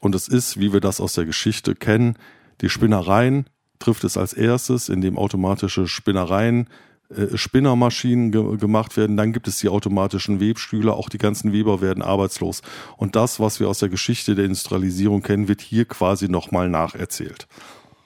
und 0.00 0.14
es 0.14 0.28
ist, 0.28 0.58
wie 0.58 0.72
wir 0.72 0.80
das 0.80 1.00
aus 1.00 1.14
der 1.14 1.26
Geschichte 1.26 1.74
kennen, 1.74 2.16
die 2.60 2.68
Spinnereien 2.68 3.46
trifft 3.78 4.04
es 4.04 4.16
als 4.16 4.32
erstes, 4.32 4.88
indem 4.88 5.18
automatische 5.18 5.88
Spinnereien, 5.88 6.68
äh, 7.08 7.36
Spinnermaschinen 7.36 8.30
ge 8.30 8.56
gemacht 8.56 8.96
werden. 8.96 9.16
Dann 9.16 9.32
gibt 9.32 9.48
es 9.48 9.58
die 9.58 9.68
automatischen 9.68 10.40
Webstühle. 10.40 10.92
Auch 10.92 11.08
die 11.08 11.18
ganzen 11.18 11.52
Weber 11.52 11.80
werden 11.80 12.02
arbeitslos. 12.02 12.62
Und 12.96 13.16
das, 13.16 13.40
was 13.40 13.58
wir 13.58 13.68
aus 13.68 13.78
der 13.78 13.88
Geschichte 13.88 14.34
der 14.34 14.44
Industrialisierung 14.44 15.22
kennen, 15.22 15.48
wird 15.48 15.60
hier 15.60 15.86
quasi 15.86 16.28
nochmal 16.28 16.68
nacherzählt. 16.68 17.48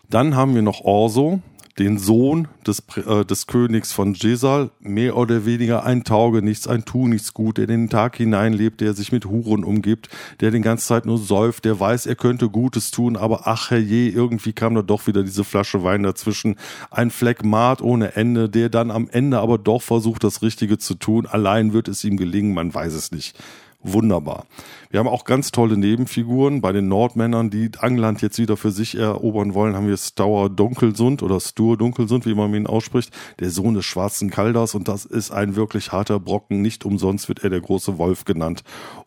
Dann 0.09 0.37
haben 0.37 0.55
wir 0.55 0.63
noch 0.63 0.83
Orso, 0.83 1.41
den 1.79 1.99
Sohn 1.99 2.47
des, 2.67 2.83
äh, 2.97 3.25
des 3.25 3.47
Königs 3.47 3.93
von 3.93 4.15
Jesal, 4.15 4.71
mehr 4.79 5.17
oder 5.17 5.45
weniger 5.45 5.85
ein 5.85 6.05
Tauge 6.05 6.41
nichts, 6.41 6.69
ein 6.69 6.85
Tu 6.85 7.09
nichts 7.09 7.35
gut, 7.35 7.59
der 7.59 7.67
den 7.67 7.91
Tag 7.91 8.17
hineinlebt, 8.17 8.81
der 8.81 8.95
sich 8.95 9.11
mit 9.11 9.27
Huren 9.27 9.65
umgibt, 9.65 10.09
der 10.41 10.51
den 10.51 10.63
ganze 10.63 10.87
Zeit 10.87 11.05
nur 11.05 11.19
säuft, 11.19 11.65
der 11.65 11.79
weiß, 11.81 12.07
er 12.07 12.15
könnte 12.15 12.49
Gutes 12.49 12.91
tun, 12.91 13.17
aber 13.17 13.47
ach 13.47 13.71
herrje, 13.71 14.11
irgendwie 14.11 14.53
kam 14.53 14.75
da 14.75 14.83
doch 14.83 15.07
wieder 15.07 15.25
diese 15.25 15.43
Flasche 15.43 15.83
Wein 15.83 16.05
dazwischen, 16.05 16.57
ein 16.91 17.11
Phlegmat 17.11 17.83
ohne 17.83 18.15
Ende, 18.15 18.49
der 18.49 18.69
dann 18.69 18.91
am 18.91 19.09
Ende 19.11 19.41
aber 19.41 19.59
doch 19.59 19.83
versucht, 19.83 20.23
das 20.23 20.43
Richtige 20.43 20.79
zu 20.79 20.95
tun, 20.95 21.27
allein 21.27 21.73
wird 21.73 21.89
es 21.89 22.05
ihm 22.05 22.17
gelingen, 22.17 22.55
man 22.55 22.73
weiß 22.73 22.95
es 22.95 23.11
nicht 23.11 23.37
wunderbar. 23.85 24.47
Wir 24.91 24.99
haben 24.99 25.09
auch 25.09 25.25
ganz 25.25 25.53
tolle 25.53 25.77
Nebenfiguren. 25.77 26.61
Bei 26.61 26.73
den 26.73 26.89
Nordmännern, 26.89 27.51
die 27.51 27.71
Angland 27.79 28.23
jetzt 28.23 28.39
wieder 28.39 28.57
für 28.57 28.71
sich 28.71 28.97
erobern 28.97 29.55
wollen, 29.55 29.77
haben 29.77 29.87
wir 29.87 29.97
Stauer 29.97 30.51
Dunkelsund 30.51 31.23
oder 31.23 31.39
Stur 31.39 31.77
Dunkelsund, 31.77 32.27
wie 32.27 32.35
man 32.35 32.53
ihn 32.55 32.67
ausspricht, 32.67 33.13
der 33.39 33.51
Sohn 33.51 33.75
des 33.75 33.85
schwarzen 33.85 34.31
Kalders. 34.31 34.75
Und 34.75 34.89
das 34.89 35.05
ist 35.05 35.31
ein 35.31 35.55
wirklich 35.55 35.93
harter 35.93 36.19
Brocken. 36.19 36.63
Nicht 36.63 36.85
umsonst 36.85 37.29
wird 37.29 37.45
er 37.45 37.51
der 37.51 37.61
große 37.61 37.99
Wolf 37.99 38.25
genannt. 38.25 38.65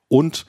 Und 0.07 0.45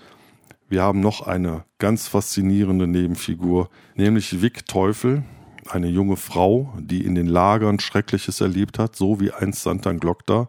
wir 0.69 0.83
haben 0.83 1.01
noch 1.01 1.27
eine 1.27 1.65
ganz 1.79 2.09
faszinierende 2.09 2.87
Nebenfigur, 2.87 3.71
nämlich 3.95 4.43
Vic 4.43 4.67
Teufel, 4.67 5.25
eine 5.67 5.89
junge 5.89 6.17
Frau, 6.17 6.75
die 6.79 7.05
in 7.05 7.15
den 7.15 7.27
Lagern 7.27 7.81
Schreckliches 7.81 8.43
erlebt 8.43 8.79
hat, 8.79 8.95
so 8.95 9.19
wie 9.19 9.33
einst 9.33 9.63
Santan 9.63 9.99
Glockda, 9.99 10.49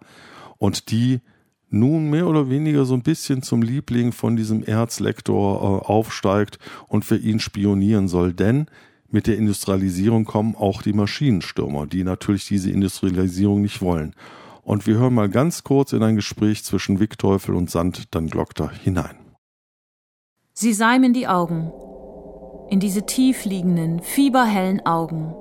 und 0.58 0.92
die 0.92 1.22
nun 1.70 2.10
mehr 2.10 2.28
oder 2.28 2.50
weniger 2.50 2.86
so 2.86 2.94
ein 2.94 3.04
bisschen 3.04 3.44
zum 3.44 3.62
Liebling 3.62 4.12
von 4.12 4.36
diesem 4.36 4.64
Erzlektor 4.64 5.84
äh, 5.84 5.86
aufsteigt 5.88 6.60
und 6.88 7.06
für 7.06 7.18
ihn 7.18 7.40
spionieren 7.40 8.08
soll. 8.08 8.34
Denn 8.34 8.68
mit 9.10 9.28
der 9.28 9.38
Industrialisierung 9.38 10.26
kommen 10.26 10.56
auch 10.56 10.82
die 10.82 10.94
Maschinenstürmer, 10.94 11.88
die 11.88 12.04
natürlich 12.04 12.48
diese 12.48 12.72
Industrialisierung 12.72 13.62
nicht 13.62 13.82
wollen. 13.82 14.14
Und 14.64 14.86
wir 14.86 14.98
hören 14.98 15.16
mal 15.16 15.30
ganz 15.30 15.64
kurz 15.64 15.94
in 15.94 16.04
ein 16.04 16.16
Gespräch 16.16 16.64
zwischen 16.64 17.00
Wickteufel 17.00 17.56
und 17.56 17.72
Sand 17.72 18.14
dann 18.14 18.28
Glockter 18.28 18.70
hinein. 18.70 19.16
Sie 20.54 20.74
sah 20.74 20.94
ihm 20.94 21.04
in 21.04 21.14
die 21.14 21.28
Augen, 21.28 21.72
in 22.70 22.80
diese 22.80 23.06
tief 23.06 23.46
liegenden, 23.46 24.02
fieberhellen 24.02 24.86
Augen. 24.86 25.34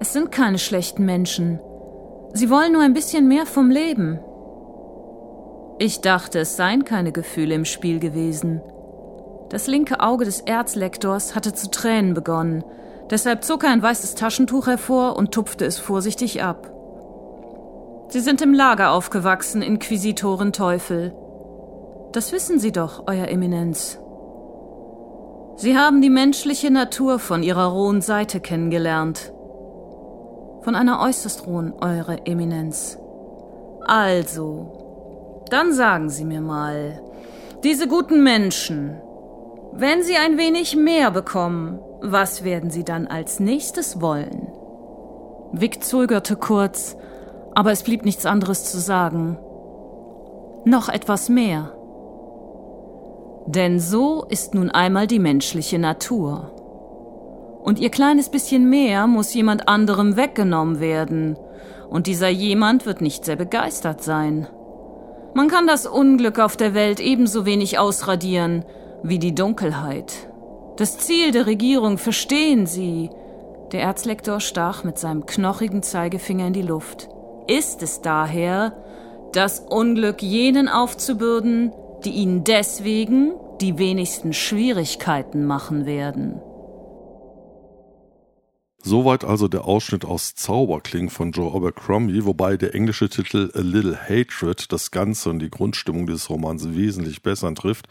Es 0.00 0.12
sind 0.12 0.30
keine 0.32 0.58
schlechten 0.58 1.06
Menschen. 1.06 1.58
Sie 2.34 2.50
wollen 2.50 2.72
nur 2.72 2.82
ein 2.82 2.94
bisschen 2.94 3.28
mehr 3.28 3.46
vom 3.46 3.70
Leben, 3.70 4.18
ich 5.78 6.00
dachte, 6.00 6.40
es 6.40 6.56
seien 6.56 6.84
keine 6.84 7.12
Gefühle 7.12 7.54
im 7.54 7.64
Spiel 7.64 7.98
gewesen. 7.98 8.60
Das 9.50 9.66
linke 9.66 10.00
Auge 10.00 10.24
des 10.24 10.40
Erzlektors 10.40 11.34
hatte 11.34 11.52
zu 11.52 11.70
Tränen 11.70 12.14
begonnen, 12.14 12.64
deshalb 13.10 13.44
zog 13.44 13.64
er 13.64 13.70
ein 13.70 13.82
weißes 13.82 14.14
Taschentuch 14.14 14.66
hervor 14.66 15.16
und 15.16 15.32
tupfte 15.32 15.64
es 15.64 15.78
vorsichtig 15.78 16.42
ab. 16.42 16.72
Sie 18.08 18.20
sind 18.20 18.42
im 18.42 18.52
Lager 18.52 18.92
aufgewachsen, 18.92 19.62
Inquisitoren 19.62 20.52
Teufel. 20.52 21.14
Das 22.12 22.32
wissen 22.32 22.58
Sie 22.58 22.72
doch, 22.72 23.04
Euer 23.06 23.28
Eminenz. 23.28 23.98
Sie 25.56 25.76
haben 25.76 26.02
die 26.02 26.10
menschliche 26.10 26.70
Natur 26.70 27.18
von 27.18 27.42
ihrer 27.42 27.66
rohen 27.66 28.00
Seite 28.00 28.40
kennengelernt. 28.40 29.32
Von 30.62 30.74
einer 30.74 31.00
äußerst 31.00 31.46
rohen, 31.46 31.72
Eure 31.80 32.26
Eminenz. 32.26 32.98
Also, 33.86 34.91
dann 35.52 35.72
sagen 35.72 36.08
Sie 36.08 36.24
mir 36.24 36.40
mal, 36.40 37.02
diese 37.62 37.86
guten 37.86 38.24
Menschen, 38.24 39.00
wenn 39.72 40.02
sie 40.02 40.16
ein 40.16 40.36
wenig 40.36 40.74
mehr 40.74 41.10
bekommen, 41.12 41.78
was 42.00 42.42
werden 42.42 42.70
sie 42.70 42.84
dann 42.84 43.06
als 43.06 43.38
nächstes 43.38 44.00
wollen? 44.00 44.48
Vic 45.52 45.84
zögerte 45.84 46.34
kurz, 46.34 46.96
aber 47.54 47.70
es 47.70 47.84
blieb 47.84 48.04
nichts 48.04 48.26
anderes 48.26 48.64
zu 48.70 48.80
sagen. 48.80 49.38
Noch 50.64 50.88
etwas 50.88 51.28
mehr. 51.28 51.72
Denn 53.46 53.78
so 53.78 54.24
ist 54.28 54.54
nun 54.54 54.70
einmal 54.70 55.06
die 55.06 55.20
menschliche 55.20 55.78
Natur. 55.78 56.50
Und 57.62 57.78
ihr 57.78 57.90
kleines 57.90 58.28
bisschen 58.28 58.68
mehr 58.68 59.06
muss 59.06 59.32
jemand 59.32 59.68
anderem 59.68 60.16
weggenommen 60.16 60.80
werden. 60.80 61.36
Und 61.88 62.08
dieser 62.08 62.28
jemand 62.28 62.86
wird 62.86 63.00
nicht 63.00 63.24
sehr 63.24 63.36
begeistert 63.36 64.02
sein. 64.02 64.48
Man 65.34 65.48
kann 65.48 65.66
das 65.66 65.86
Unglück 65.86 66.38
auf 66.38 66.56
der 66.56 66.74
Welt 66.74 67.00
ebenso 67.00 67.46
wenig 67.46 67.78
ausradieren 67.78 68.64
wie 69.02 69.18
die 69.18 69.34
Dunkelheit. 69.34 70.28
Das 70.76 70.98
Ziel 70.98 71.32
der 71.32 71.46
Regierung 71.46 71.98
verstehen 71.98 72.66
Sie. 72.66 73.10
Der 73.72 73.80
Erzlektor 73.80 74.40
stach 74.40 74.84
mit 74.84 74.98
seinem 74.98 75.24
knochigen 75.24 75.82
Zeigefinger 75.82 76.48
in 76.48 76.52
die 76.52 76.62
Luft. 76.62 77.08
Ist 77.46 77.82
es 77.82 78.02
daher, 78.02 78.76
das 79.32 79.60
Unglück 79.60 80.22
jenen 80.22 80.68
aufzubürden, 80.68 81.72
die 82.04 82.10
ihnen 82.10 82.44
deswegen 82.44 83.32
die 83.60 83.78
wenigsten 83.78 84.32
Schwierigkeiten 84.32 85.46
machen 85.46 85.86
werden. 85.86 86.40
Soweit 88.84 89.22
also 89.22 89.46
der 89.46 89.64
Ausschnitt 89.64 90.04
aus 90.04 90.34
Zauberkling 90.34 91.08
von 91.08 91.30
Joe 91.30 91.54
Abercrombie, 91.54 92.24
wobei 92.24 92.56
der 92.56 92.74
englische 92.74 93.08
Titel 93.08 93.52
A 93.54 93.60
Little 93.60 93.96
Hatred 93.96 94.72
das 94.72 94.90
Ganze 94.90 95.30
und 95.30 95.38
die 95.38 95.50
Grundstimmung 95.50 96.08
dieses 96.08 96.28
Romans 96.28 96.74
wesentlich 96.74 97.22
besser 97.22 97.54
trifft. 97.54 97.86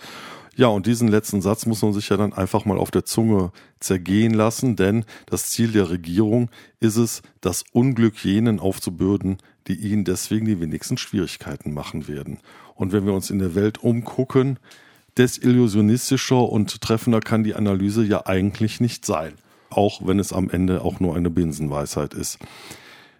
Ja, 0.57 0.67
und 0.67 0.87
diesen 0.87 1.07
letzten 1.07 1.41
Satz 1.41 1.65
muss 1.65 1.81
man 1.81 1.93
sich 1.93 2.09
ja 2.09 2.17
dann 2.17 2.33
einfach 2.33 2.65
mal 2.65 2.77
auf 2.77 2.91
der 2.91 3.05
Zunge 3.05 3.53
zergehen 3.79 4.33
lassen, 4.33 4.75
denn 4.75 5.05
das 5.27 5.49
Ziel 5.49 5.71
der 5.71 5.89
Regierung 5.89 6.49
ist 6.81 6.97
es, 6.97 7.21
das 7.39 7.63
Unglück 7.71 8.25
jenen 8.25 8.59
aufzubürden, 8.59 9.37
die 9.67 9.75
ihnen 9.75 10.03
deswegen 10.03 10.45
die 10.45 10.59
wenigsten 10.59 10.97
Schwierigkeiten 10.97 11.73
machen 11.73 12.09
werden. 12.09 12.39
Und 12.75 12.91
wenn 12.91 13.05
wir 13.05 13.13
uns 13.13 13.29
in 13.29 13.39
der 13.39 13.55
Welt 13.55 13.81
umgucken, 13.81 14.59
desillusionistischer 15.17 16.49
und 16.49 16.81
treffender 16.81 17.21
kann 17.21 17.45
die 17.45 17.55
Analyse 17.55 18.03
ja 18.03 18.25
eigentlich 18.25 18.81
nicht 18.81 19.05
sein 19.05 19.35
auch 19.71 20.01
wenn 20.05 20.19
es 20.19 20.33
am 20.33 20.49
Ende 20.49 20.81
auch 20.83 20.99
nur 20.99 21.15
eine 21.15 21.29
Binsenweisheit 21.29 22.13
ist. 22.13 22.39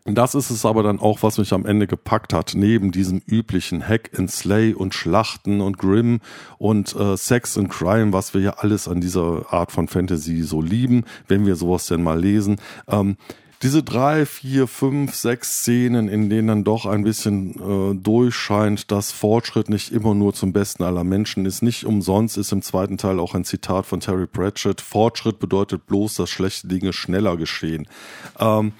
Das 0.05 0.33
ist 0.33 0.49
es 0.49 0.65
aber 0.65 0.81
dann 0.81 0.99
auch, 0.99 1.21
was 1.21 1.37
mich 1.37 1.53
am 1.53 1.65
Ende 1.65 1.85
gepackt 1.85 2.33
hat, 2.33 2.53
neben 2.55 2.91
diesem 2.91 3.21
üblichen 3.27 3.87
Hack 3.87 4.09
and 4.17 4.31
Slay 4.31 4.73
und 4.73 4.95
Schlachten 4.95 5.61
und 5.61 5.77
Grimm 5.77 6.21
und 6.57 6.95
äh, 6.95 7.15
Sex 7.15 7.55
and 7.55 7.69
Crime, 7.69 8.11
was 8.11 8.33
wir 8.33 8.41
ja 8.41 8.53
alles 8.57 8.87
an 8.87 8.99
dieser 8.99 9.53
Art 9.53 9.71
von 9.71 9.87
Fantasy 9.87 10.41
so 10.41 10.59
lieben, 10.59 11.03
wenn 11.27 11.45
wir 11.45 11.55
sowas 11.55 11.85
denn 11.85 12.01
mal 12.01 12.19
lesen. 12.19 12.55
Ähm, 12.87 13.15
diese 13.61 13.83
drei, 13.83 14.25
vier, 14.25 14.67
fünf, 14.67 15.13
sechs 15.13 15.59
Szenen, 15.59 16.07
in 16.07 16.29
denen 16.29 16.47
dann 16.47 16.63
doch 16.63 16.85
ein 16.85 17.03
bisschen 17.03 17.55
äh, 17.55 17.95
durchscheint, 17.95 18.91
dass 18.91 19.11
Fortschritt 19.11 19.69
nicht 19.69 19.91
immer 19.91 20.15
nur 20.15 20.33
zum 20.33 20.51
Besten 20.51 20.83
aller 20.83 21.03
Menschen 21.03 21.45
ist. 21.45 21.61
Nicht 21.61 21.85
umsonst 21.85 22.37
ist 22.37 22.51
im 22.51 22.61
zweiten 22.61 22.97
Teil 22.97 23.19
auch 23.19 23.35
ein 23.35 23.45
Zitat 23.45 23.85
von 23.85 23.99
Terry 23.99 24.25
Pratchett. 24.25 24.81
Fortschritt 24.81 25.39
bedeutet 25.39 25.85
bloß, 25.85 26.15
dass 26.15 26.29
schlechte 26.29 26.67
Dinge 26.67 26.91
schneller 26.91 27.37
geschehen. 27.37 27.87
Ähm, 28.39 28.73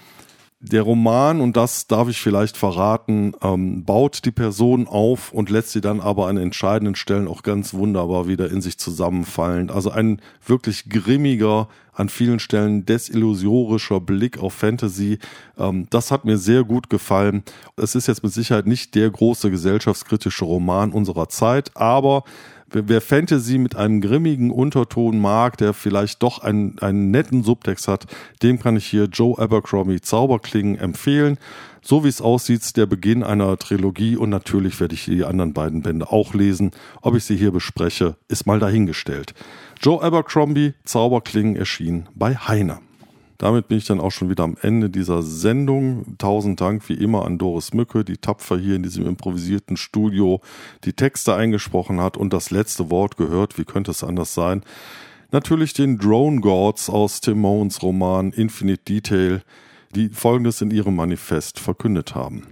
der 0.64 0.82
Roman, 0.82 1.40
und 1.40 1.56
das 1.56 1.88
darf 1.88 2.08
ich 2.08 2.20
vielleicht 2.20 2.56
verraten, 2.56 3.34
ähm, 3.42 3.84
baut 3.84 4.24
die 4.24 4.30
Person 4.30 4.86
auf 4.86 5.32
und 5.32 5.50
lässt 5.50 5.72
sie 5.72 5.80
dann 5.80 6.00
aber 6.00 6.28
an 6.28 6.36
entscheidenden 6.36 6.94
Stellen 6.94 7.26
auch 7.26 7.42
ganz 7.42 7.74
wunderbar 7.74 8.28
wieder 8.28 8.48
in 8.48 8.60
sich 8.60 8.78
zusammenfallen. 8.78 9.70
Also 9.70 9.90
ein 9.90 10.20
wirklich 10.46 10.88
grimmiger, 10.88 11.68
an 11.92 12.08
vielen 12.08 12.38
Stellen 12.38 12.86
desillusorischer 12.86 14.00
Blick 14.00 14.38
auf 14.38 14.54
Fantasy. 14.54 15.18
Ähm, 15.58 15.88
das 15.90 16.12
hat 16.12 16.24
mir 16.24 16.38
sehr 16.38 16.62
gut 16.62 16.88
gefallen. 16.88 17.42
Es 17.76 17.96
ist 17.96 18.06
jetzt 18.06 18.22
mit 18.22 18.32
Sicherheit 18.32 18.66
nicht 18.66 18.94
der 18.94 19.10
große 19.10 19.50
gesellschaftskritische 19.50 20.44
Roman 20.44 20.92
unserer 20.92 21.28
Zeit, 21.28 21.72
aber 21.74 22.22
wer 22.72 23.00
Fantasy 23.00 23.58
mit 23.58 23.76
einem 23.76 24.00
grimmigen 24.00 24.50
Unterton 24.50 25.20
mag, 25.20 25.56
der 25.58 25.72
vielleicht 25.74 26.22
doch 26.22 26.40
einen, 26.40 26.78
einen 26.80 27.10
netten 27.10 27.42
Subtext 27.42 27.88
hat, 27.88 28.06
dem 28.42 28.58
kann 28.58 28.76
ich 28.76 28.86
hier 28.86 29.04
Joe 29.04 29.38
Abercrombie 29.38 30.00
Zauberklingen 30.00 30.78
empfehlen. 30.78 31.38
So 31.84 32.04
wie 32.04 32.08
es 32.08 32.22
aussieht, 32.22 32.76
der 32.76 32.86
Beginn 32.86 33.24
einer 33.24 33.56
Trilogie 33.58 34.16
und 34.16 34.30
natürlich 34.30 34.78
werde 34.80 34.94
ich 34.94 35.04
die 35.04 35.24
anderen 35.24 35.52
beiden 35.52 35.82
Bände 35.82 36.10
auch 36.10 36.32
lesen. 36.32 36.70
Ob 37.00 37.16
ich 37.16 37.24
sie 37.24 37.36
hier 37.36 37.50
bespreche, 37.50 38.16
ist 38.28 38.46
mal 38.46 38.60
dahingestellt. 38.60 39.34
Joe 39.80 40.00
Abercrombie 40.00 40.74
Zauberklingen 40.84 41.56
erschien 41.56 42.08
bei 42.14 42.36
Heiner. 42.36 42.80
Damit 43.42 43.66
bin 43.66 43.78
ich 43.78 43.86
dann 43.86 43.98
auch 43.98 44.12
schon 44.12 44.30
wieder 44.30 44.44
am 44.44 44.56
Ende 44.62 44.88
dieser 44.88 45.24
Sendung. 45.24 46.16
Tausend 46.16 46.60
Dank 46.60 46.88
wie 46.88 46.94
immer 46.94 47.26
an 47.26 47.38
Doris 47.38 47.74
Mücke, 47.74 48.04
die 48.04 48.16
tapfer 48.16 48.56
hier 48.56 48.76
in 48.76 48.84
diesem 48.84 49.04
improvisierten 49.04 49.76
Studio 49.76 50.40
die 50.84 50.92
Texte 50.92 51.34
eingesprochen 51.34 52.00
hat 52.00 52.16
und 52.16 52.32
das 52.32 52.52
letzte 52.52 52.88
Wort 52.88 53.16
gehört. 53.16 53.58
Wie 53.58 53.64
könnte 53.64 53.90
es 53.90 54.04
anders 54.04 54.32
sein? 54.32 54.62
Natürlich 55.32 55.72
den 55.72 55.98
Drone 55.98 56.40
Gods 56.40 56.88
aus 56.88 57.20
Tim 57.20 57.40
Mones 57.40 57.82
Roman 57.82 58.30
Infinite 58.30 58.84
Detail, 58.84 59.42
die 59.92 60.10
folgendes 60.10 60.60
in 60.60 60.70
ihrem 60.70 60.94
Manifest 60.94 61.58
verkündet 61.58 62.14
haben. 62.14 62.46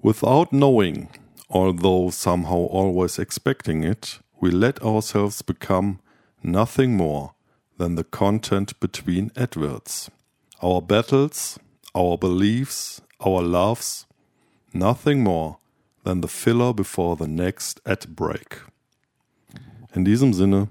Without 0.00 0.50
knowing, 0.50 1.08
although 1.48 2.12
somehow 2.12 2.68
always 2.72 3.18
expecting 3.18 3.82
it, 3.82 4.20
we 4.40 4.50
let 4.50 4.80
ourselves 4.80 5.42
become 5.42 5.98
nothing 6.40 6.96
more 6.96 7.33
than 7.78 7.96
the 7.96 8.04
content 8.04 8.78
between 8.80 9.30
adverts. 9.36 10.10
Our 10.62 10.80
battles, 10.80 11.58
our 11.94 12.16
beliefs, 12.16 13.00
our 13.20 13.42
loves, 13.42 14.06
nothing 14.72 15.22
more 15.22 15.58
than 16.04 16.20
the 16.20 16.28
filler 16.28 16.72
before 16.72 17.16
the 17.16 17.28
next 17.28 17.80
ad 17.86 18.14
break. 18.14 18.60
In 19.94 20.04
diesem 20.04 20.34
Sinne, 20.34 20.68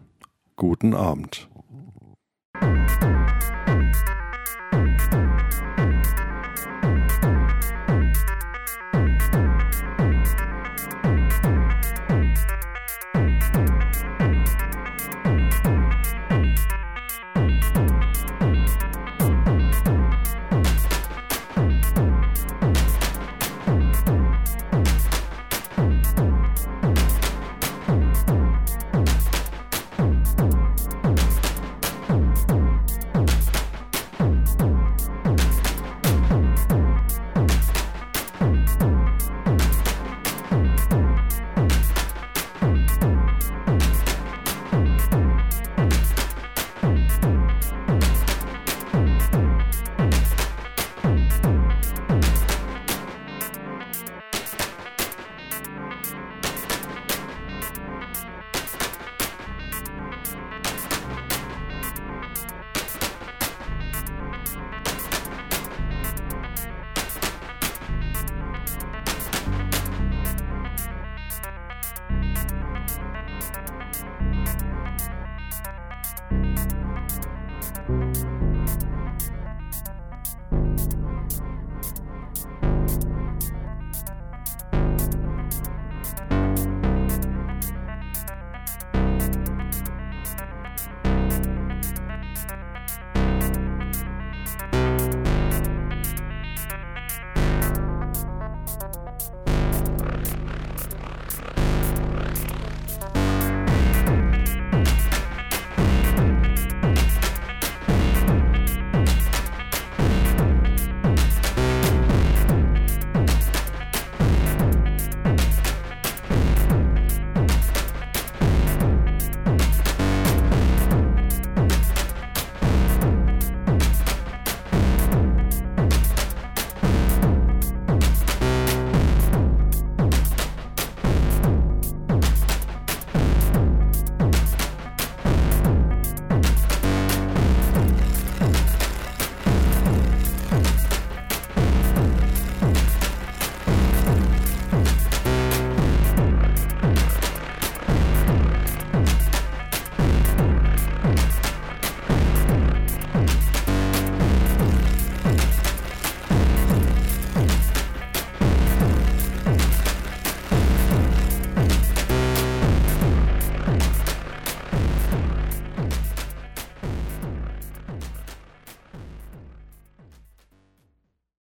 guten 0.55 0.93
Abend. 0.93 1.47